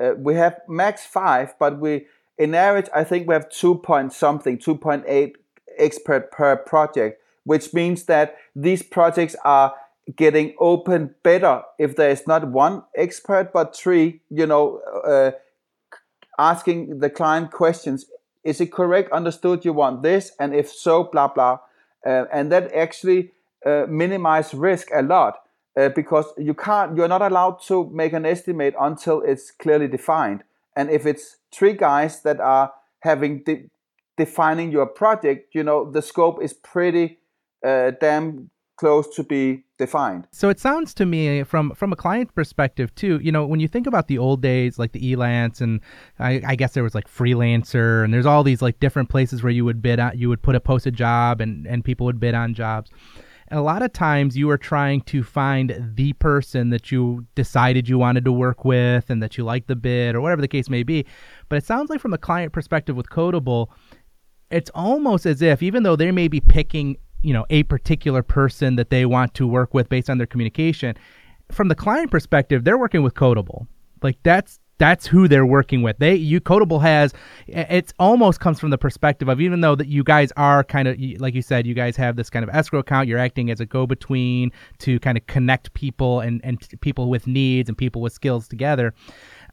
[0.00, 1.92] uh, we have max five, but we
[2.44, 5.32] in average I think we have two point something, two point eight
[5.86, 7.14] expert per project,
[7.50, 8.26] which means that
[8.66, 9.74] these projects are
[10.16, 12.74] getting open better if there is not one
[13.06, 14.06] expert but three.
[14.40, 14.64] You know,
[15.14, 15.30] uh,
[16.40, 18.06] asking the client questions.
[18.42, 19.12] Is it correct?
[19.12, 19.64] Understood?
[19.64, 21.58] You want this, and if so, blah blah
[22.06, 23.32] uh, and that actually
[23.66, 25.42] uh, minimize risk a lot
[25.76, 30.42] uh, because you can't you're not allowed to make an estimate until it's clearly defined
[30.76, 33.68] and if it's three guys that are having de-
[34.16, 37.18] defining your project you know the scope is pretty
[37.64, 42.34] uh, damn close to be defined So it sounds to me from from a client
[42.34, 43.20] perspective too.
[43.22, 45.80] You know, when you think about the old days, like the Elance, and
[46.18, 49.52] I, I guess there was like freelancer, and there's all these like different places where
[49.52, 52.34] you would bid on, you would put a posted job, and and people would bid
[52.34, 52.90] on jobs.
[53.48, 57.86] And a lot of times you are trying to find the person that you decided
[57.86, 60.70] you wanted to work with and that you like the bid or whatever the case
[60.70, 61.04] may be.
[61.50, 63.68] But it sounds like from a client perspective with Codeable,
[64.50, 68.76] it's almost as if even though they may be picking you know a particular person
[68.76, 70.96] that they want to work with based on their communication.
[71.50, 73.66] From the client perspective they're working with codeable.
[74.02, 75.98] Like that's that's who they're working with.
[75.98, 77.12] They you codeable has
[77.46, 80.98] it's almost comes from the perspective of even though that you guys are kind of
[81.20, 83.66] like you said you guys have this kind of escrow account you're acting as a
[83.66, 88.48] go-between to kind of connect people and and people with needs and people with skills
[88.48, 88.94] together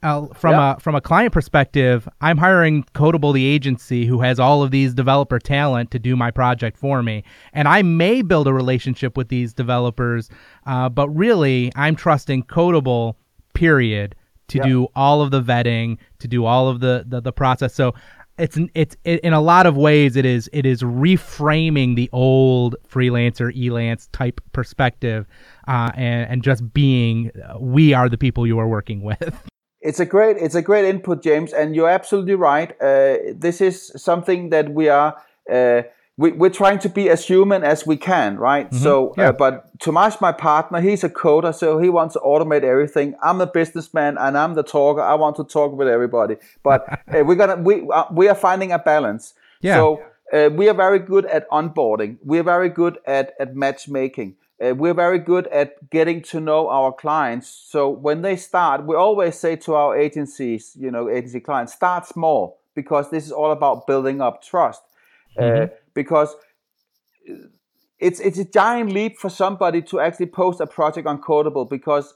[0.03, 0.75] uh, from Yeah.
[0.75, 4.93] a from a client perspective, I'm hiring Codeable, the agency, who has all of these
[4.93, 9.29] developer talent to do my project for me, and I may build a relationship with
[9.29, 10.29] these developers,
[10.65, 13.15] uh, but really, I'm trusting Codeable,
[13.53, 14.15] period,
[14.49, 14.63] to Yeah.
[14.67, 17.73] do all of the vetting, to do all of the the, the process.
[17.73, 17.93] So.
[18.39, 22.75] It's it's it, in a lot of ways it is it is reframing the old
[22.87, 25.25] freelancer elance type perspective,
[25.67, 29.41] uh, and and just being uh, we are the people you are working with.
[29.81, 32.71] It's a great it's a great input, James, and you're absolutely right.
[32.81, 35.15] Uh, this is something that we are
[35.51, 35.83] uh,
[36.17, 38.73] we, we're trying to be as human as we can, right?
[38.73, 39.29] So, Yeah.
[39.29, 43.13] uh, but Tomas, my partner, he's a coder, so he wants to automate everything.
[43.21, 45.01] I'm a businessman and I'm the talker.
[45.01, 46.81] I want to talk with everybody, but
[47.13, 49.35] uh, we're gonna we uh, we are finding a balance.
[49.61, 49.75] Yeah.
[49.75, 50.01] So
[50.33, 52.17] uh, we are very good at onboarding.
[52.25, 54.35] We are very good at at matchmaking.
[54.59, 57.47] Uh, we're very good at getting to know our clients.
[57.47, 62.07] So when they start, we always say to our agencies, you know, agency clients, start
[62.07, 64.81] small because this is all about building up trust.
[65.39, 66.35] Uh, because
[67.99, 72.15] it's it's a giant leap for somebody to actually post a project on Codeable because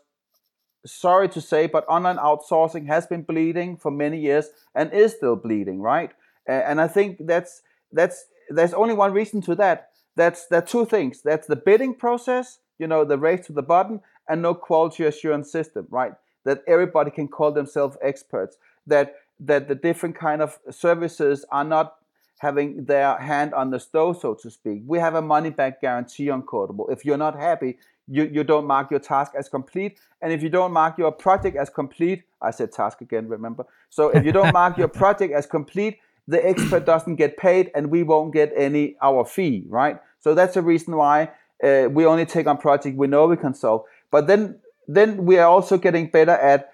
[0.85, 5.35] sorry to say, but online outsourcing has been bleeding for many years and is still
[5.35, 6.11] bleeding, right?
[6.47, 9.90] Uh, and I think that's that's there's only one reason to that.
[10.15, 11.21] That's are two things.
[11.21, 12.59] That's the bidding process.
[12.77, 16.13] you know, the race to the bottom, and no quality assurance system, right?
[16.45, 18.57] That everybody can call themselves experts.
[18.87, 21.95] That that the different kind of services are not
[22.39, 24.81] having their hand on the stove, so to speak.
[24.87, 26.91] We have a money back guarantee on Codeable.
[26.91, 29.99] If you're not happy, you, you don't mark your task as complete.
[30.21, 33.65] And if you don't mark your project as complete, I said task again, remember?
[33.91, 37.89] So if you don't mark your project as complete, the expert doesn't get paid and
[37.89, 39.99] we won't get any our fee, right?
[40.19, 41.31] So that's the reason why
[41.63, 43.83] uh, we only take on project we know we can solve.
[44.11, 46.71] But then then we are also getting better at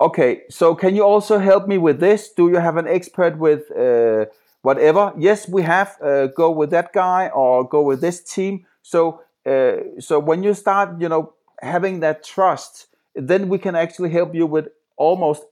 [0.00, 2.30] okay, so can you also help me with this?
[2.32, 4.26] Do you have an expert with uh,
[4.62, 5.12] whatever?
[5.16, 5.96] Yes, we have.
[6.02, 8.66] Uh, go with that guy or go with this team.
[8.82, 14.10] So uh, so when you start, you know, having that trust, then we can actually
[14.10, 15.44] help you with almost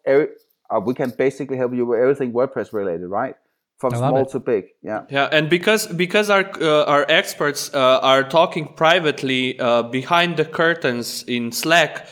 [0.72, 3.34] uh, we can basically help you with everything WordPress related, right?
[3.78, 4.30] From small it.
[4.30, 5.02] to big, yeah.
[5.10, 10.44] Yeah, and because because our uh, our experts uh, are talking privately uh, behind the
[10.44, 12.06] curtains in Slack,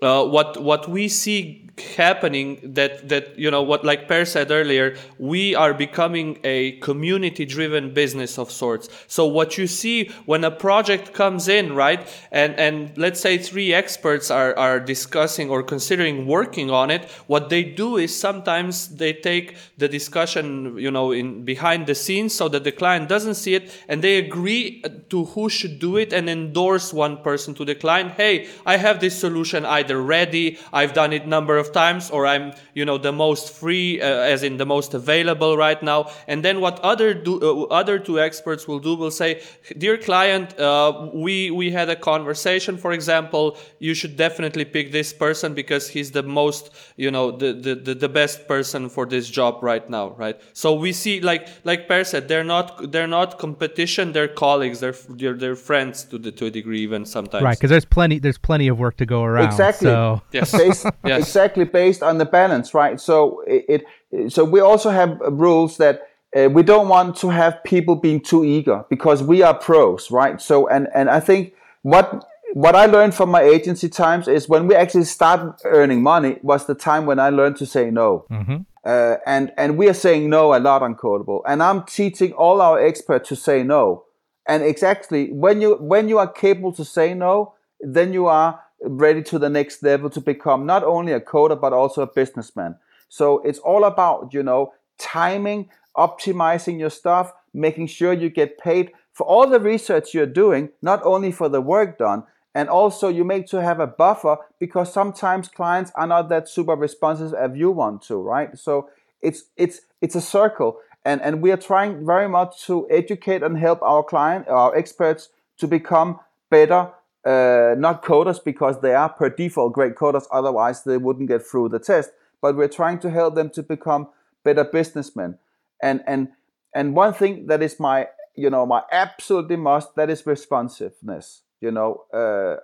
[0.00, 4.96] uh, what what we see happening that that you know what like Per said earlier
[5.18, 8.88] we are becoming a community driven business of sorts.
[9.06, 13.72] So what you see when a project comes in right and and let's say three
[13.72, 19.12] experts are are discussing or considering working on it what they do is sometimes they
[19.12, 23.54] take the discussion you know in behind the scenes so that the client doesn't see
[23.54, 27.74] it and they agree to who should do it and endorse one person to the
[27.74, 28.12] client.
[28.12, 32.52] Hey i have this solution either ready i've done it number of times or I'm,
[32.74, 36.10] you know, the most free, uh, as in the most available right now.
[36.28, 39.42] And then what other do, uh, other two experts will do will say,
[39.78, 45.12] dear client, uh, we, we had a conversation, for example, you should definitely pick this
[45.12, 49.28] person because he's the most, you know, the, the, the, the best person for this
[49.28, 50.40] job right now, right?
[50.52, 54.96] So we see, like, like Per said, they're not, they're not competition, they're colleagues, they're,
[55.08, 57.42] they're, they're friends to the, to a degree even sometimes.
[57.42, 57.58] Right.
[57.58, 59.46] Cause there's plenty, there's plenty of work to go around.
[59.46, 59.88] Exactly.
[59.88, 60.22] So.
[60.32, 60.52] Yes.
[60.52, 60.86] yes.
[61.04, 63.00] Exactly based on the balance, right?
[63.00, 67.62] So it, it so we also have rules that uh, we don't want to have
[67.64, 70.40] people being too eager because we are pros, right?
[70.40, 74.66] So and and I think what what I learned from my agency times is when
[74.66, 78.26] we actually start earning money was the time when I learned to say no.
[78.30, 78.56] Mm-hmm.
[78.84, 82.60] Uh, and and we are saying no a lot on Codeable, and I'm teaching all
[82.60, 84.04] our experts to say no.
[84.46, 89.22] And exactly when you when you are capable to say no, then you are ready
[89.22, 92.76] to the next level to become not only a coder but also a businessman.
[93.08, 98.92] So it's all about, you know, timing, optimizing your stuff, making sure you get paid
[99.12, 103.24] for all the research you're doing, not only for the work done, and also you
[103.24, 107.70] make to have a buffer because sometimes clients are not that super responsive as you
[107.70, 108.56] want to, right?
[108.58, 108.88] So
[109.20, 110.78] it's it's it's a circle.
[111.04, 115.28] And and we are trying very much to educate and help our client, our experts
[115.58, 116.90] to become better
[117.24, 121.68] uh, not coders because they are per default great coders, otherwise they wouldn't get through
[121.68, 122.10] the test.
[122.40, 124.08] But we're trying to help them to become
[124.44, 125.38] better businessmen.
[125.82, 126.28] And and
[126.74, 131.42] and one thing that is my you know my absolutely must that is responsiveness.
[131.60, 132.04] You know.
[132.12, 132.60] Uh,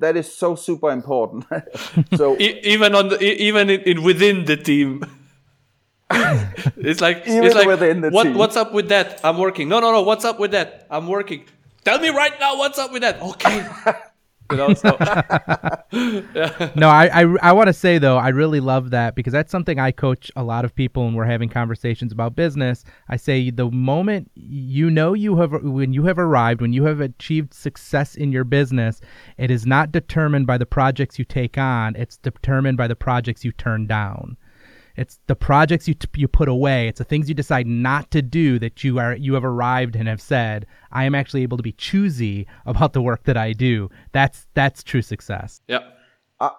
[0.00, 1.46] that is so super important.
[2.16, 5.04] so even on the even in, in within the team,
[6.76, 8.34] it's like even it's like within the what, team.
[8.34, 9.20] what's up with that?
[9.24, 9.68] I'm working.
[9.68, 10.02] No, no, no.
[10.02, 10.86] What's up with that?
[10.90, 11.44] I'm working.
[11.86, 13.22] Tell me right now what's up with that.
[13.22, 13.64] Okay.
[14.48, 16.70] You know, so, yeah.
[16.76, 19.80] No, I I, I want to say though, I really love that because that's something
[19.80, 22.84] I coach a lot of people and we're having conversations about business.
[23.08, 27.00] I say the moment you know you have when you have arrived, when you have
[27.00, 29.00] achieved success in your business,
[29.36, 31.96] it is not determined by the projects you take on.
[31.96, 34.36] It's determined by the projects you turn down.
[34.96, 36.88] It's the projects you t- you put away.
[36.88, 40.08] It's the things you decide not to do that you are you have arrived and
[40.08, 43.90] have said, I am actually able to be choosy about the work that I do.
[44.12, 45.60] That's that's true success.
[45.68, 45.80] Yeah.
[46.38, 46.50] Uh,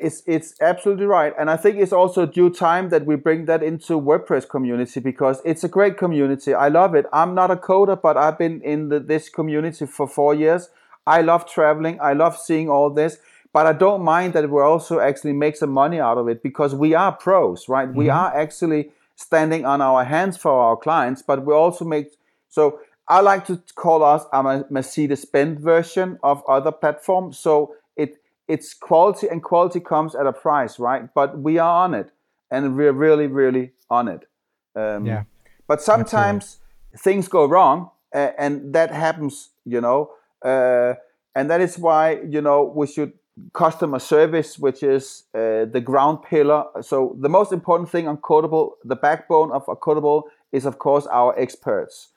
[0.00, 3.60] it's it's absolutely right, and I think it's also due time that we bring that
[3.60, 6.54] into WordPress community because it's a great community.
[6.54, 7.06] I love it.
[7.12, 10.70] I'm not a coder, but I've been in the, this community for four years.
[11.08, 11.98] I love traveling.
[12.00, 13.18] I love seeing all this
[13.56, 16.74] but I don't mind that we also actually make some money out of it because
[16.74, 17.88] we are pros, right?
[17.88, 17.96] Mm-hmm.
[18.04, 22.08] We are actually standing on our hands for our clients, but we also make
[22.50, 27.38] so I like to call us a Mercedes-Benz version of other platforms.
[27.38, 31.08] So it it's quality and quality comes at a price, right?
[31.14, 32.10] But we are on it,
[32.50, 34.28] and we're really, really on it.
[34.74, 35.22] Um, yeah.
[35.66, 36.98] But sometimes Absolutely.
[37.04, 40.10] things go wrong, uh, and that happens, you know.
[40.44, 40.92] Uh,
[41.34, 43.14] and that is why you know we should
[43.52, 46.64] customer service, which is uh, the ground pillar.
[46.80, 51.38] So the most important thing on Codeable, the backbone of Codeable is of course our
[51.38, 52.08] experts,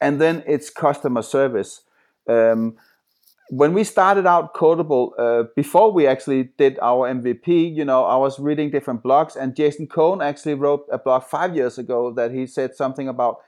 [0.00, 1.82] and then it's customer service.
[2.28, 2.76] Um,
[3.50, 8.16] when we started out Codeable, uh, before we actually did our MVP, you know, I
[8.16, 12.30] was reading different blogs, and Jason Cohen actually wrote a blog five years ago that
[12.30, 13.38] he said something about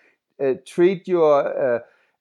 [0.43, 1.81] uh, treat your uh,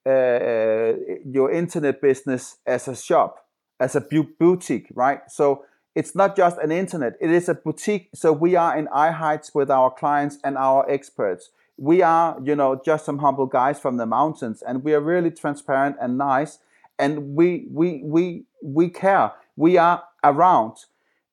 [0.10, 0.93] uh
[1.26, 3.45] your internet business as a shop,
[3.80, 5.21] as a bu- boutique, right?
[5.30, 5.65] So
[5.95, 8.09] it's not just an internet; it is a boutique.
[8.13, 11.49] So we are in eye heights with our clients and our experts.
[11.77, 15.32] We are, you know, just some humble guys from the mountains, and we are really
[15.32, 16.59] transparent and nice
[16.99, 19.32] and we we we we care.
[19.55, 20.73] We are around.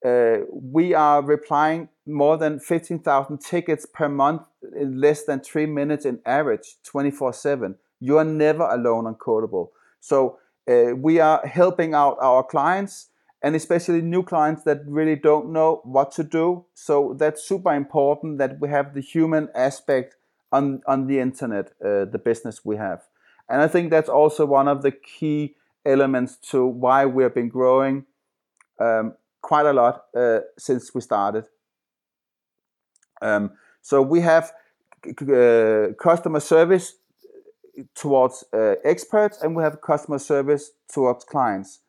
[0.05, 4.43] Uh, we are replying more than 15,000 tickets per month
[4.77, 7.75] in less than three minutes in average, 24 7.
[7.99, 9.71] You are never alone on Codeable.
[10.01, 13.09] So we are helping out our clients
[13.43, 16.65] and especially new clients that really don't know what to do.
[16.75, 20.17] So that's super important that we have the human aspect
[20.51, 23.03] on, on the internet, uh, the business we have.
[23.49, 25.55] And I think that's also one of the key
[25.85, 28.07] elements to why we have been growing
[28.81, 31.45] um, quite a lot uh, since we started.
[33.23, 34.53] Um, so we have
[35.07, 36.95] uh, customer service
[37.95, 41.81] towards uh, experts and we have customer service towards clients.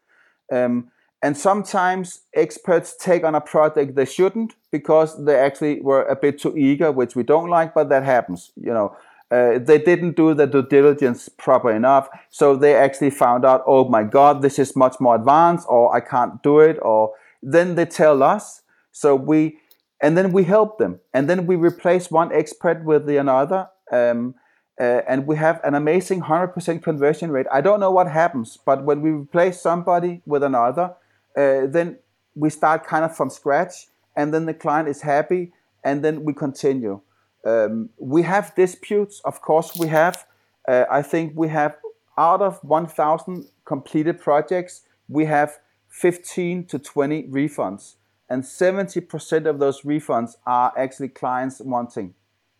[0.51, 0.91] Um,
[1.23, 6.39] and sometimes experts take on a project they shouldn't because they actually were a bit
[6.39, 8.51] too eager, which we don't like, but that happens.
[8.55, 8.95] You know,
[9.31, 12.07] uh, they didn't do the due diligence proper enough.
[12.29, 16.01] So they actually found out, oh my God, this is much more advanced, or I
[16.01, 18.61] can't do it, or then they tell us.
[18.91, 19.57] So we,
[20.01, 20.99] and then we help them.
[21.13, 23.69] And then we replace one expert with the another.
[23.91, 24.35] Um,
[24.79, 27.47] uh, and we have an amazing 100% conversion rate.
[27.51, 30.93] I don't know what happens, but when we replace somebody with another,
[31.35, 31.97] uh, then
[32.35, 35.51] we start kind of from scratch, and then the client is happy,
[35.83, 37.01] and then we continue.
[37.45, 40.25] Um, we have disputes, of course, we have.
[40.67, 41.77] Uh, I think we have
[42.17, 45.59] out of 1,000 completed projects, we have
[45.89, 47.95] 15 to 20 refunds.
[48.29, 52.13] And 70% of those refunds are actually clients wanting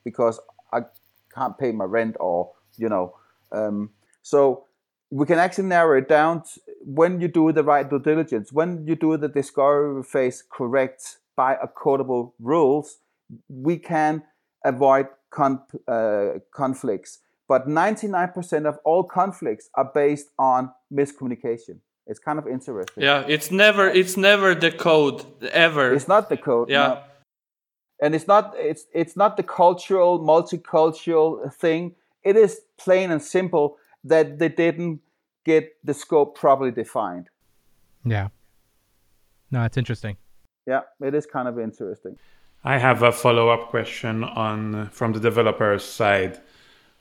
[0.04, 0.40] because
[0.72, 0.82] I
[1.38, 3.16] can't pay my rent or, you know.
[3.52, 4.66] Um, so
[5.10, 6.44] we can actually narrow it down
[6.84, 11.54] when you do the right due diligence, when you do the discovery phase correct by
[11.56, 12.98] a codable rules,
[13.50, 14.24] we can
[14.64, 17.20] avoid con- uh, conflicts.
[17.48, 21.80] But 99% of all conflicts are based on miscommunication.
[22.06, 23.04] It's kind of interesting.
[23.04, 25.94] Yeah, it's never it's never the code ever.
[25.94, 26.70] It's not the code.
[26.70, 26.88] Yeah.
[26.88, 27.02] No.
[28.00, 31.96] And it's not it's it's not the cultural multicultural thing.
[32.24, 35.02] It is plain and simple that they didn't
[35.46, 37.30] get the scope properly defined.
[38.06, 38.28] Yeah.
[39.50, 40.18] No, it's interesting.
[40.66, 42.18] Yeah, it is kind of interesting.
[42.64, 46.40] I have a follow up question on from the developers side.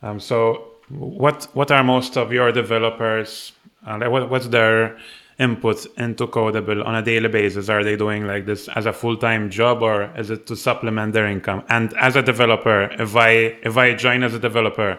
[0.02, 3.52] Um, so, what what are most of your developers?
[3.84, 4.96] Uh, what, what's their
[5.38, 7.68] input into Codeable on a daily basis?
[7.68, 11.12] Are they doing like this as a full time job, or is it to supplement
[11.12, 11.62] their income?
[11.68, 13.30] And as a developer, if I
[13.62, 14.98] if I join as a developer,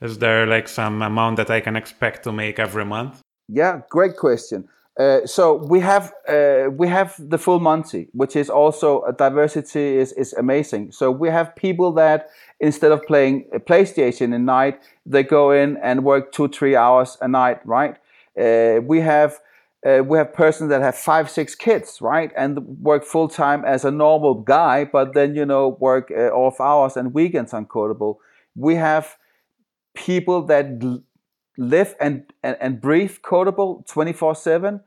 [0.00, 3.20] is there like some amount that I can expect to make every month?
[3.48, 4.68] Yeah, great question.
[4.98, 9.96] Uh, so we have uh, we have the full Monty, which is also a diversity
[9.96, 10.92] is, is amazing.
[10.92, 12.28] So we have people that
[12.58, 17.28] instead of playing PlayStation at night, they go in and work two three hours a
[17.28, 17.96] night, right?
[18.38, 19.40] Uh, we have
[19.86, 23.84] uh, we have persons that have five six kids, right, and work full time as
[23.84, 28.16] a normal guy, but then you know work uh, off hours and weekends on Codeable.
[28.54, 29.16] We have
[29.94, 30.82] people that
[31.56, 34.80] live and, and, and breathe Codeable 24 7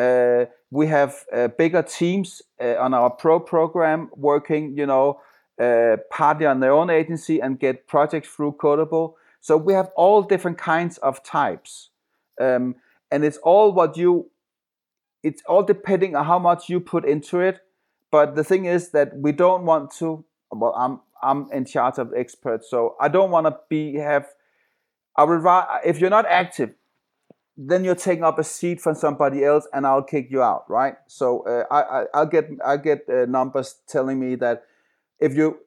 [0.00, 5.20] uh, we have uh, bigger teams uh, on our pro program working, you know,
[5.60, 9.14] uh, partly on their own agency and get projects through Codeable.
[9.40, 11.90] So we have all different kinds of types,
[12.40, 12.76] um,
[13.10, 14.30] and it's all what you.
[15.22, 17.60] It's all depending on how much you put into it.
[18.10, 20.24] But the thing is that we don't want to.
[20.50, 24.26] Well, I'm I'm in charge of experts, so I don't want to be have.
[25.16, 26.74] I would rather if you're not active,
[27.56, 30.94] then you're taking up a seat from somebody else and I'll kick you out, right?
[31.08, 34.64] So uh, I, I will get I get uh, numbers telling me that
[35.20, 35.58] if you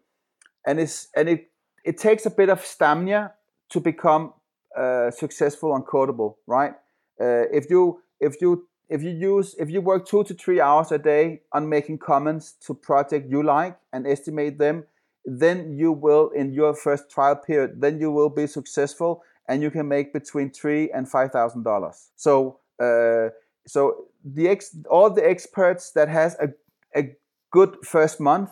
[0.65, 1.51] and it's and it
[1.85, 3.33] it takes a bit of stamina
[3.69, 4.33] to become
[4.77, 6.73] uh, successful on Codeable, right?
[7.21, 10.91] Uh, if you if you if you use if you work two to three hours
[10.91, 14.85] a day on making comments to project you like and estimate them,
[15.25, 19.71] then you will in your first trial period, then you will be successful and you
[19.71, 22.09] can make between three and five thousand dollars.
[22.15, 23.29] So, uh,
[23.65, 26.49] so the ex, all the experts that has a,
[26.95, 27.15] a
[27.51, 28.51] good first month,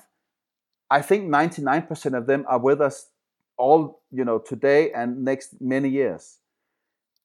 [0.89, 3.07] I think ninety nine percent of them are with us
[3.57, 6.37] all you know today and next many years.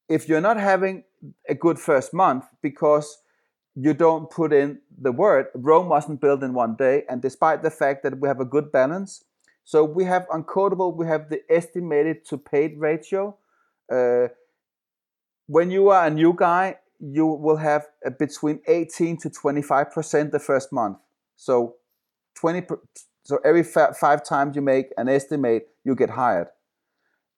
[0.09, 1.05] If you're not having
[1.49, 3.19] a good first month because
[3.75, 7.03] you don't put in the word, Rome wasn't built in one day.
[7.09, 9.25] And despite the fact that we have a good balance,
[9.65, 13.37] so we have on Codeable, we have the estimated to paid ratio.
[13.93, 14.29] Uh,
[15.49, 17.87] when you are a new guy, you will have
[18.19, 20.99] between 18 to 25 percent the first month.
[21.37, 21.75] So
[22.37, 22.67] 20.
[23.25, 26.47] So every five times you make an estimate, you get hired.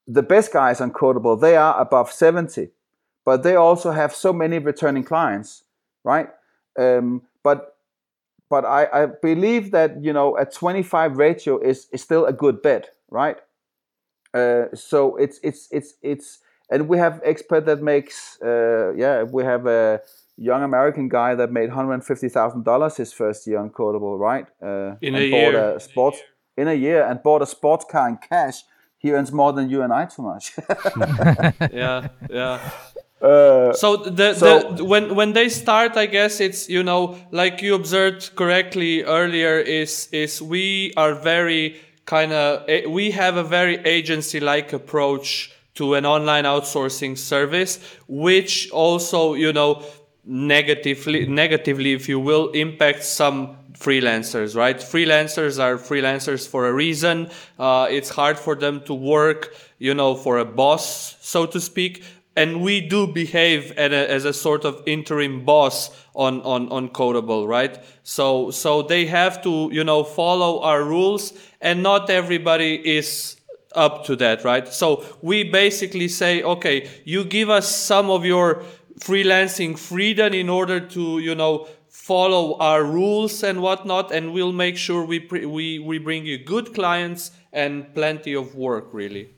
[0.08, 2.70] The best guys on Codeable, they are above 70,
[3.24, 5.64] but they also have so many returning clients,
[6.02, 6.28] right?
[6.78, 7.76] Um, but
[8.50, 12.62] but I, I believe that you know a 25 ratio is, is still a good
[12.62, 13.36] bet, right?
[14.32, 16.38] Uh, so it's it's it's it's
[16.70, 20.00] and we have expert that makes uh, yeah we have a
[20.36, 24.18] young American guy that made hundred and fifty thousand dollars his first year on Codeable,
[24.18, 24.46] right?
[24.62, 25.76] Uh, in a year.
[25.76, 26.18] A sports,
[26.56, 28.62] in a year, and bought a sports car in cash.
[28.98, 30.52] He earns more than you and I too much.
[31.72, 32.58] yeah, yeah.
[33.20, 37.62] Uh, so the, so the when when they start, I guess it's you know like
[37.62, 43.42] you observed correctly earlier is is we are very kind of eh, we have a
[43.42, 49.82] very agency like approach to an online outsourcing service, which also you know
[50.24, 57.30] negatively negatively if you will impact some freelancers right freelancers are freelancers for a reason
[57.58, 62.02] uh, it's hard for them to work you know for a boss so to speak
[62.38, 67.48] and we do behave a, as a sort of interim boss on, on, on Codeable,
[67.48, 67.82] right?
[68.04, 73.40] So, so they have to, you know, follow our rules and not everybody is
[73.74, 74.68] up to that, right?
[74.68, 78.62] So we basically say, okay, you give us some of your
[79.00, 81.68] freelancing freedom in order to you know
[82.08, 86.38] follow our rules and whatnot and we'll make sure we pre- we we bring you
[86.54, 89.28] good clients and plenty of work really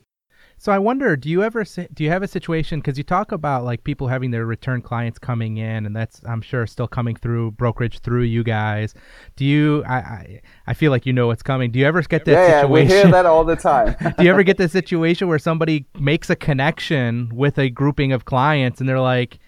[0.61, 3.63] so I wonder, do you ever do you have a situation because you talk about
[3.63, 7.53] like people having their return clients coming in, and that's I'm sure still coming through
[7.53, 8.93] brokerage through you guys.
[9.35, 9.83] Do you?
[9.87, 11.71] I I, I feel like you know what's coming.
[11.71, 12.89] Do you ever get that yeah, situation?
[12.89, 13.95] Yeah, we hear that all the time.
[14.19, 18.25] do you ever get the situation where somebody makes a connection with a grouping of
[18.25, 19.39] clients, and they're like,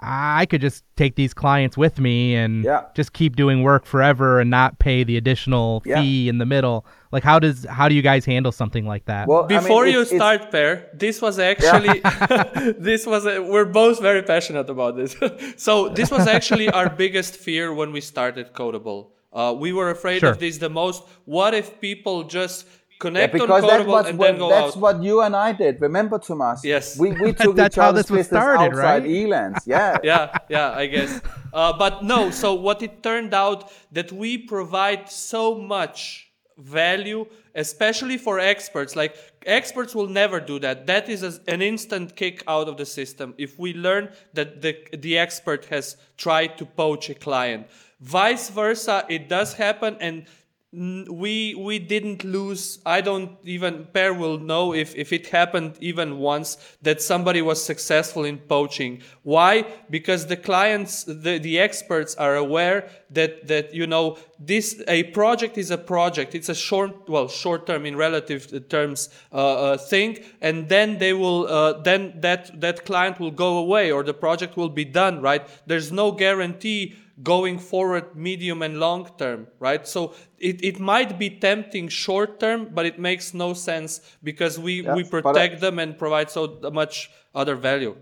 [0.00, 2.84] I could just take these clients with me and yeah.
[2.94, 6.00] just keep doing work forever and not pay the additional yeah.
[6.00, 6.86] fee in the middle.
[7.10, 9.26] Like how does how do you guys handle something like that?
[9.26, 12.72] Well, before I mean, you start, Per, this was actually yeah.
[12.78, 15.16] this was a, we're both very passionate about this.
[15.56, 19.08] so this was actually our biggest fear when we started Codeable.
[19.32, 20.30] Uh, we were afraid sure.
[20.30, 21.02] of this the most.
[21.24, 22.66] What if people just
[22.98, 24.80] connect yeah, because on Codeable and then go that's out.
[24.80, 25.80] what you and I did.
[25.80, 26.64] Remember, Tomas?
[26.64, 26.98] Yes.
[26.98, 29.02] We, we took each other's business started, outside right?
[29.04, 29.62] Elance.
[29.66, 29.98] Yeah.
[30.02, 31.20] yeah, yeah, I guess.
[31.52, 36.28] Uh, but no, so what it turned out that we provide so much
[36.58, 37.24] value,
[37.54, 38.96] especially for experts.
[38.96, 40.86] Like experts will never do that.
[40.86, 43.34] That is a, an instant kick out of the system.
[43.38, 47.68] If we learn that the, the expert has tried to poach a client.
[48.00, 50.26] Vice versa, it does happen and
[50.70, 56.18] we we didn't lose i don't even per will know if if it happened even
[56.18, 59.02] once that somebody was successful in poaching.
[59.22, 59.64] Why?
[59.90, 65.58] Because the clients the, the experts are aware that that you know this a project
[65.58, 66.34] is a project.
[66.34, 71.12] It's a short well short term in relative terms uh, uh, thing and then they
[71.12, 75.20] will uh, then that that client will go away or the project will be done
[75.20, 75.46] right?
[75.66, 79.86] There's no guarantee going forward medium and long term right?
[79.86, 84.82] So it, it might be tempting short term but it makes no sense because we
[84.82, 87.96] we protect them and provide so much other value.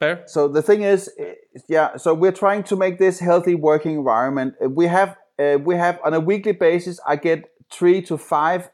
[0.00, 0.22] Per?
[0.26, 1.10] so the thing is
[1.68, 4.54] yeah so we're trying to make this healthy working environment.
[4.60, 8.70] We have uh, we have on a weekly basis i get three to five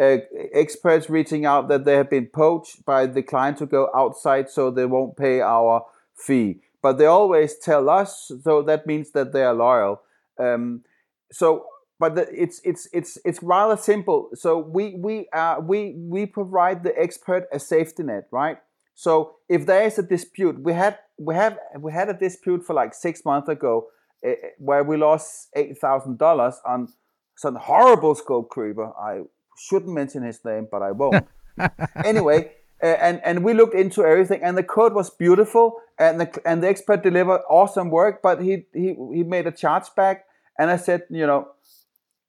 [0.00, 0.16] uh,
[0.52, 4.70] experts reaching out that they have been poached by the client to go outside so
[4.70, 9.44] they won't pay our fee but they always tell us, so that means that they
[9.44, 10.02] are loyal.
[10.38, 10.82] Um,
[11.30, 11.66] so,
[11.98, 14.30] but the, it's it's it's it's rather simple.
[14.34, 18.58] So we we uh, we we provide the expert a safety net, right?
[18.94, 22.74] So if there is a dispute, we had we have we had a dispute for
[22.74, 23.86] like six months ago
[24.26, 26.88] uh, where we lost eight thousand dollars on
[27.36, 28.92] some horrible scope creeper.
[28.98, 29.22] I
[29.56, 31.26] shouldn't mention his name, but I won't.
[32.04, 32.52] anyway,
[32.82, 36.62] uh, and and we looked into everything, and the code was beautiful, and the and
[36.62, 38.20] the expert delivered awesome work.
[38.22, 40.24] But he he he made a charge back,
[40.58, 41.48] and I said, you know,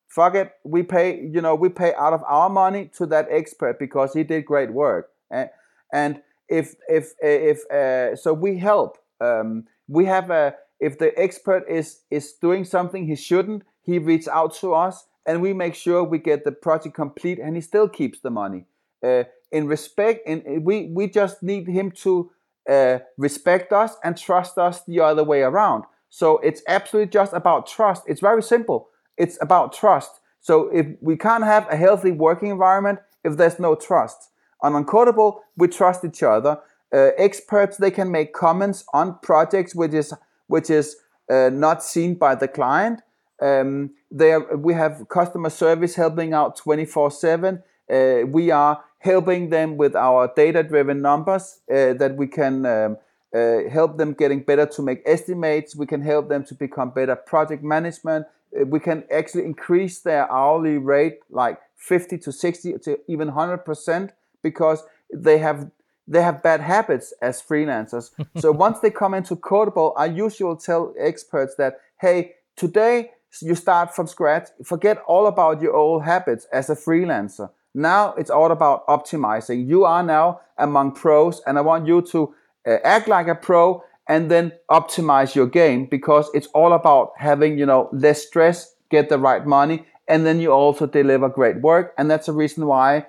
[0.07, 3.79] fuck it, we pay you know we pay out of our money to that expert
[3.79, 5.49] because he did great work, and
[5.91, 8.97] and if if if uh, so we help.
[9.21, 14.27] Um, we have a if the expert is is doing something he shouldn't, he reaches
[14.27, 17.87] out to us, and we make sure we get the project complete, and he still
[17.87, 18.65] keeps the money.
[19.03, 22.31] Uh, in respect, and we we just need him to
[22.69, 25.83] uh, respect us and trust us the other way around.
[26.09, 28.03] So it's absolutely just about trust.
[28.07, 28.89] It's very simple.
[29.17, 30.11] It's about trust.
[30.41, 34.29] So if we can't have a healthy working environment if there's no trust.
[34.61, 36.59] On Uncodable, we trust each other.
[36.93, 40.13] Uh, experts they can make comments on projects which is
[40.47, 40.97] which is
[41.29, 43.01] uh, not seen by the client.
[43.41, 49.77] Um, there we have customer service helping out 24 7 uh, we are helping them
[49.77, 52.97] with our data driven numbers uh, that we can um,
[53.33, 57.15] uh, help them getting better to make estimates we can help them to become better
[57.15, 58.25] project management
[58.59, 64.09] uh, we can actually increase their hourly rate like 50 to 60 to even 100%
[64.41, 65.69] because they have
[66.07, 68.11] they have bad habits as freelancers.
[68.37, 73.11] so once they come into Codeable, I usually tell experts that, hey, today
[73.41, 74.49] you start from scratch.
[74.63, 77.49] Forget all about your old habits as a freelancer.
[77.73, 79.67] Now it's all about optimizing.
[79.67, 82.33] You are now among pros, and I want you to
[82.67, 87.57] uh, act like a pro and then optimize your game because it's all about having
[87.57, 91.93] you know less stress, get the right money, and then you also deliver great work.
[91.97, 93.07] And that's the reason why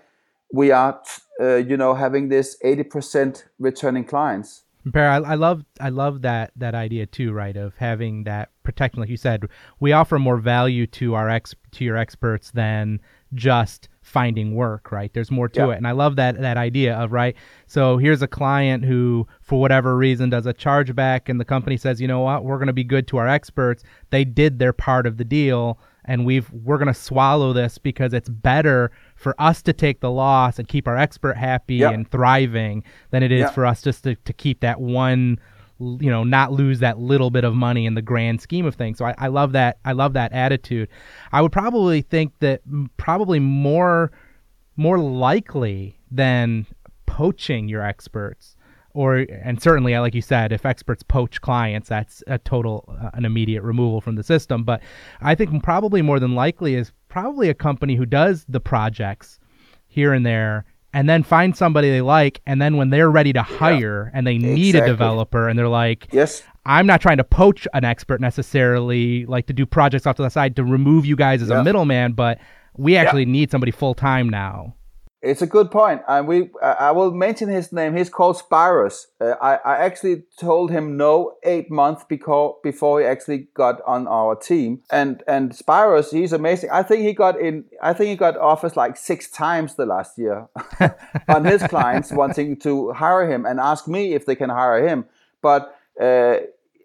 [0.53, 1.01] we are
[1.41, 4.63] uh, you know having this 80% returning clients.
[4.93, 7.57] Per, I, I love I love that that idea too, right?
[7.57, 9.45] Of having that protection, like you said,
[9.81, 13.01] we offer more value to our ex to your experts than
[13.33, 15.13] just finding work, right?
[15.13, 15.71] There's more to yeah.
[15.71, 15.77] it.
[15.79, 17.35] And I love that that idea of right.
[17.67, 22.01] So here's a client who for whatever reason does a chargeback and the company says,
[22.01, 22.45] "You know what?
[22.45, 23.83] We're going to be good to our experts.
[24.11, 28.13] They did their part of the deal and we've we're going to swallow this because
[28.13, 31.95] it's better for us to take the loss and keep our expert happy yep.
[31.95, 33.55] and thriving than it is yep.
[33.55, 35.39] for us just to, to keep that one
[35.79, 38.99] you know not lose that little bit of money in the grand scheme of things.
[38.99, 40.89] So I, I love that i love that attitude.
[41.33, 42.63] I would probably think that
[42.97, 44.13] probably more
[44.77, 46.67] more likely than
[47.07, 48.57] poaching your experts
[48.93, 53.25] or and certainly like you said if experts poach clients that's a total uh, an
[53.25, 54.65] immediate removal from the system.
[54.65, 54.81] But
[55.21, 59.39] i think probably more than likely is probably a company who does the projects
[59.87, 60.65] here and there
[60.95, 64.27] and then find somebody they like and then when they're ready to hire yeah, and
[64.27, 64.91] they need exactly.
[64.91, 69.47] a developer and they're like yes i'm not trying to poach an expert necessarily like
[69.47, 71.61] to do projects off to the side to remove you guys as yeah.
[71.61, 72.39] a middleman but
[72.77, 73.33] we actually yeah.
[73.33, 74.75] need somebody full time now
[75.25, 77.97] it's a good point, and we I will mention his name.
[77.97, 79.07] He's called Spyrus.
[79.21, 84.07] Uh, I I actually told him no eight months because before he actually got on
[84.07, 84.83] our team.
[84.91, 86.71] And and Spyrus, he's amazing.
[86.71, 87.65] I think he got in.
[87.83, 90.47] I think he got offers like six times the last year
[91.29, 95.07] on his clients wanting to hire him and ask me if they can hire him.
[95.41, 96.37] But uh,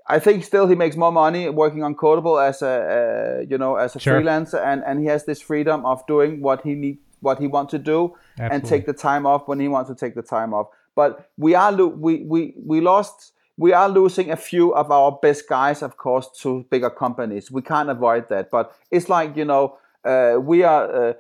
[0.08, 3.76] I think still he makes more money working on Codeable as a uh, you know
[3.76, 4.22] as a sure.
[4.22, 7.72] freelancer, and and he has this freedom of doing what he need what he wants
[7.72, 8.56] to do Absolutely.
[8.56, 10.68] and take the time off when he wants to take the time off.
[10.96, 15.12] But we are lo- we we we lost we are losing a few of our
[15.22, 17.52] best guys, of course, to bigger companies.
[17.52, 18.50] We can't avoid that.
[18.50, 21.14] But it's like you know uh, we are uh,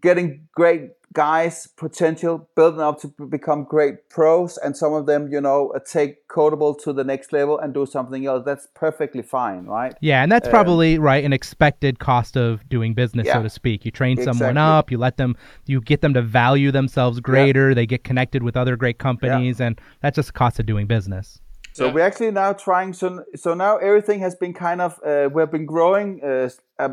[0.00, 5.40] getting great guys potential building up to become great pros and some of them you
[5.40, 9.64] know uh, take codeable to the next level and do something else that's perfectly fine
[9.66, 13.42] right yeah and that's um, probably right an expected cost of doing business yeah, so
[13.42, 14.38] to speak you train exactly.
[14.38, 15.36] someone up you let them
[15.66, 17.74] you get them to value themselves greater yeah.
[17.74, 19.66] they get connected with other great companies yeah.
[19.66, 21.40] and that's just cost of doing business
[21.74, 25.50] so we're actually now trying so so now everything has been kind of uh, we've
[25.50, 26.48] been growing uh,
[26.78, 26.90] uh,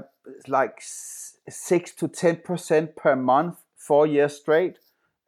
[0.47, 3.57] like six to ten percent per month
[3.89, 4.75] four years straight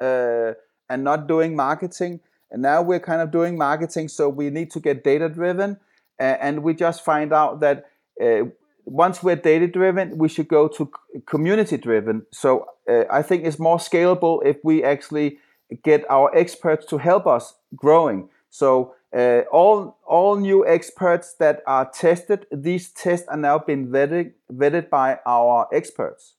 [0.08, 0.52] uh,
[0.92, 2.14] and not doing marketing.
[2.52, 5.78] And now we're kind of doing marketing, so we need to get data driven.
[6.20, 7.78] And we just find out that
[8.24, 8.44] uh,
[8.86, 10.92] once we're data driven, we should go to
[11.26, 12.18] community driven.
[12.32, 12.50] So
[12.92, 15.40] uh, I think it's more scalable if we actually
[15.84, 18.30] get our experts to help us growing.
[18.50, 24.34] So uh, all all new experts that are tested, these tests are now being vetted
[24.52, 26.36] vetted by our experts,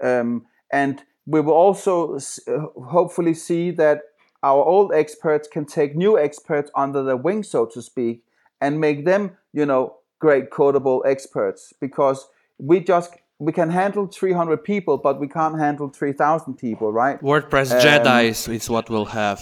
[0.00, 4.02] um, and we will also uh, hopefully see that
[4.42, 8.24] our old experts can take new experts under their wing, so to speak,
[8.60, 14.62] and make them, you know, great codeable experts because we just we can handle 300
[14.62, 17.20] people, but we can't handle 3,000 people, right?
[17.20, 19.40] WordPress um, Jedi is what we'll have.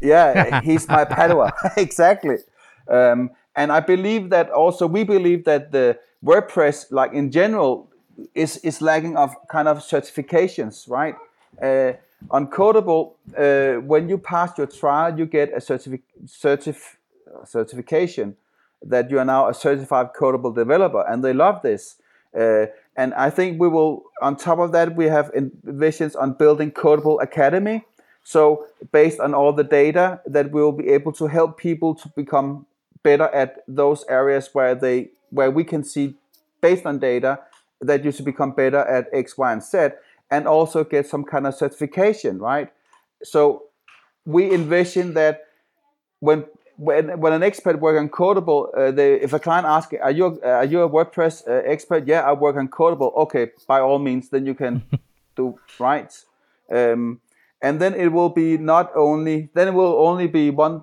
[0.00, 1.52] Yeah, he's my Padawan.
[1.76, 2.38] exactly.
[2.88, 7.88] Um, and I believe that also, we believe that the WordPress, like in general,
[8.34, 11.16] is is lacking of kind of certifications, right?
[11.62, 11.92] Uh,
[12.30, 16.96] on Codeable, uh, when you pass your trial, you get a certif-
[17.44, 18.36] certification
[18.82, 21.96] that you are now a certified Codeable developer, and they love this.
[22.36, 25.30] Uh, and I think we will, on top of that, we have
[25.64, 27.84] visions on building Codeable Academy.
[28.22, 32.66] So based on all the data, that we'll be able to help people to become
[33.02, 36.14] better at those areas where they where we can see
[36.60, 37.38] based on data
[37.80, 39.88] that you should become better at X, Y, and Z,
[40.30, 42.72] and also get some kind of certification, right?
[43.22, 43.64] So
[44.24, 45.44] we envision that
[46.20, 46.44] when
[46.76, 50.38] when when an expert work on Codeable, uh, they, if a client asks, "Are you
[50.44, 53.16] uh, are you a WordPress uh, expert?" Yeah, I work on Codeable.
[53.16, 54.82] Okay, by all means, then you can
[55.36, 56.12] do right.
[56.70, 57.20] Um,
[57.62, 60.82] and then it will be not only then it will only be one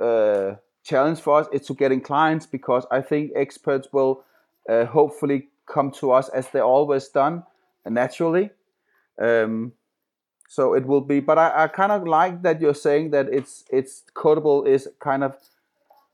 [0.00, 4.24] uh, challenge for us is to getting clients because I think experts will
[4.68, 7.44] uh, hopefully come to us as they always done
[7.86, 8.50] naturally.
[9.20, 9.72] Um,
[10.48, 13.64] so it will be, but I, I kind of like that you're saying that it's
[13.70, 15.36] it's Codeable is kind of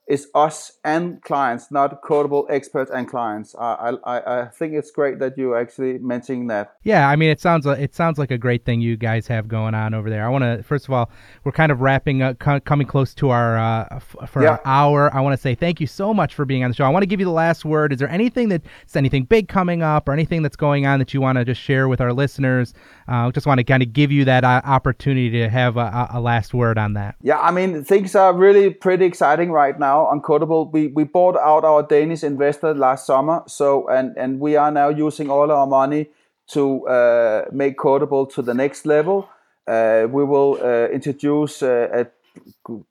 [0.07, 3.57] is us and clients, not Codeable experts and clients.
[3.59, 6.77] I, I I think it's great that you actually mentioning that.
[6.85, 9.75] Yeah, I mean it sounds it sounds like a great thing you guys have going
[9.75, 10.25] on over there.
[10.25, 11.11] I want to first of all,
[11.43, 14.51] we're kind of wrapping up, coming close to our uh, for yeah.
[14.51, 15.15] our hour.
[15.15, 16.85] I want to say thank you so much for being on the show.
[16.85, 17.93] I want to give you the last word.
[17.93, 21.13] Is there anything that is anything big coming up or anything that's going on that
[21.15, 22.75] you want to just share with our listeners?
[23.09, 26.09] I uh, just want to kind of give you that uh, opportunity to have a,
[26.15, 27.15] a last word on that.
[27.23, 30.73] Yeah, I mean things are really pretty exciting right now on Codeable.
[30.73, 34.89] We we bought out our Danish investor last summer, so and and we are now
[34.89, 36.09] using all our money
[36.49, 39.29] to uh, make Codeable to the next level.
[39.67, 42.07] Uh, we will uh, introduce uh, a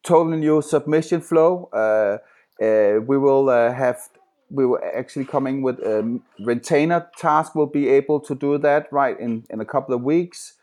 [0.04, 1.70] totally new submission flow.
[1.72, 2.18] Uh,
[2.64, 3.98] uh, we will have
[4.50, 7.56] we will actually coming with a um, retainer task.
[7.56, 10.54] We'll be able to do that right in in a couple of weeks.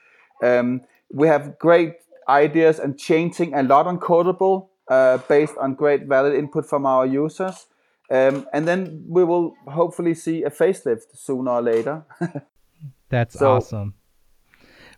[0.43, 1.95] Um, we have great
[2.29, 7.07] ideas and changing a lot on Codeable uh, based on great valid input from our
[7.07, 7.67] users.
[8.11, 12.05] Um, and then we will hopefully see a facelift sooner or later.
[13.09, 13.95] That's so, awesome.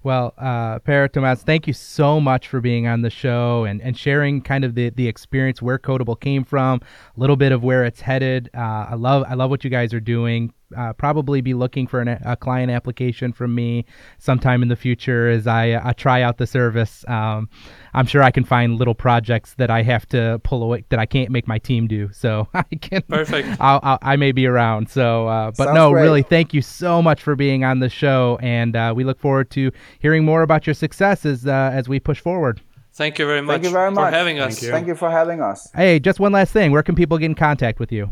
[0.05, 3.97] Well, uh, Per Tomas, thank you so much for being on the show and, and
[3.97, 6.83] sharing kind of the, the experience where Codeable came from,
[7.17, 8.51] a little bit of where it's headed.
[8.55, 12.01] Uh, I love I love what you guys are doing uh, probably be looking for
[12.01, 13.85] an, a client application from me
[14.19, 17.05] sometime in the future as I, uh, try out the service.
[17.09, 17.49] Um,
[17.93, 21.07] I'm sure I can find little projects that I have to pull away that I
[21.07, 22.11] can't make my team do.
[22.13, 23.03] So I can.
[23.03, 23.49] Perfect.
[23.61, 24.89] I'll, I'll, i may be around.
[24.91, 26.03] So, uh, but Sounds no, great.
[26.03, 29.51] really, thank you so much for being on the show, and uh, we look forward
[29.53, 32.61] to hearing more about your successes uh, as we push forward.
[32.93, 33.55] Thank you very much.
[33.55, 34.55] Thank you very much for having us.
[34.55, 34.71] Thank you.
[34.71, 35.69] Thank you for having us.
[35.75, 36.71] Hey, just one last thing.
[36.71, 38.11] Where can people get in contact with you?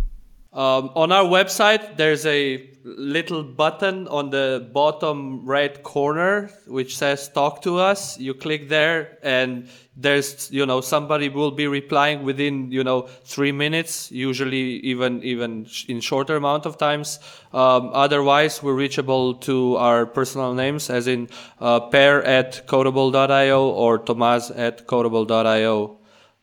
[0.52, 7.30] Um, on our website, there's a little button on the bottom right corner which says
[7.30, 8.18] talk to us.
[8.18, 13.52] You click there and there's, you know, somebody will be replying within, you know, three
[13.52, 17.18] minutes, usually even, even in shorter amount of times.
[17.54, 21.28] Um, otherwise, we're reachable to our personal names as in,
[21.60, 25.98] uh, Per at codeable.io or Tomas at codeable.io.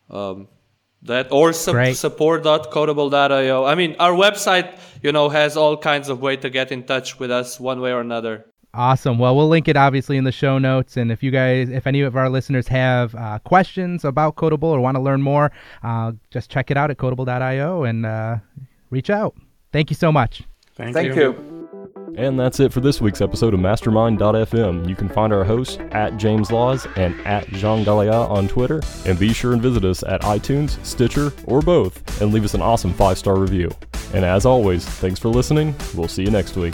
[0.10, 0.48] Um,
[1.04, 3.66] that or su- support.codeable.io.
[3.66, 7.20] I mean, our website, you know, has all kinds of way to get in touch
[7.20, 8.46] with us one way or another.
[8.74, 9.18] Awesome.
[9.18, 10.96] Well, we'll link it obviously in the show notes.
[10.96, 14.80] And if you guys, if any of our listeners have uh, questions about Codeable or
[14.80, 18.38] want to learn more, uh, just check it out at codeable.io and uh,
[18.92, 19.36] reach out.
[19.72, 20.44] Thank you so much.
[20.76, 21.22] Thank, Thank you.
[21.22, 21.59] you.
[22.18, 24.88] And that's it for this week's episode of Mastermind.fm.
[24.88, 28.82] You can find our hosts at James Laws and at Jean Galea on Twitter.
[29.06, 32.62] And be sure and visit us at iTunes, Stitcher, or both, and leave us an
[32.62, 33.70] awesome five star review.
[34.14, 35.76] And as always, thanks for listening.
[35.96, 36.74] We'll see you next week.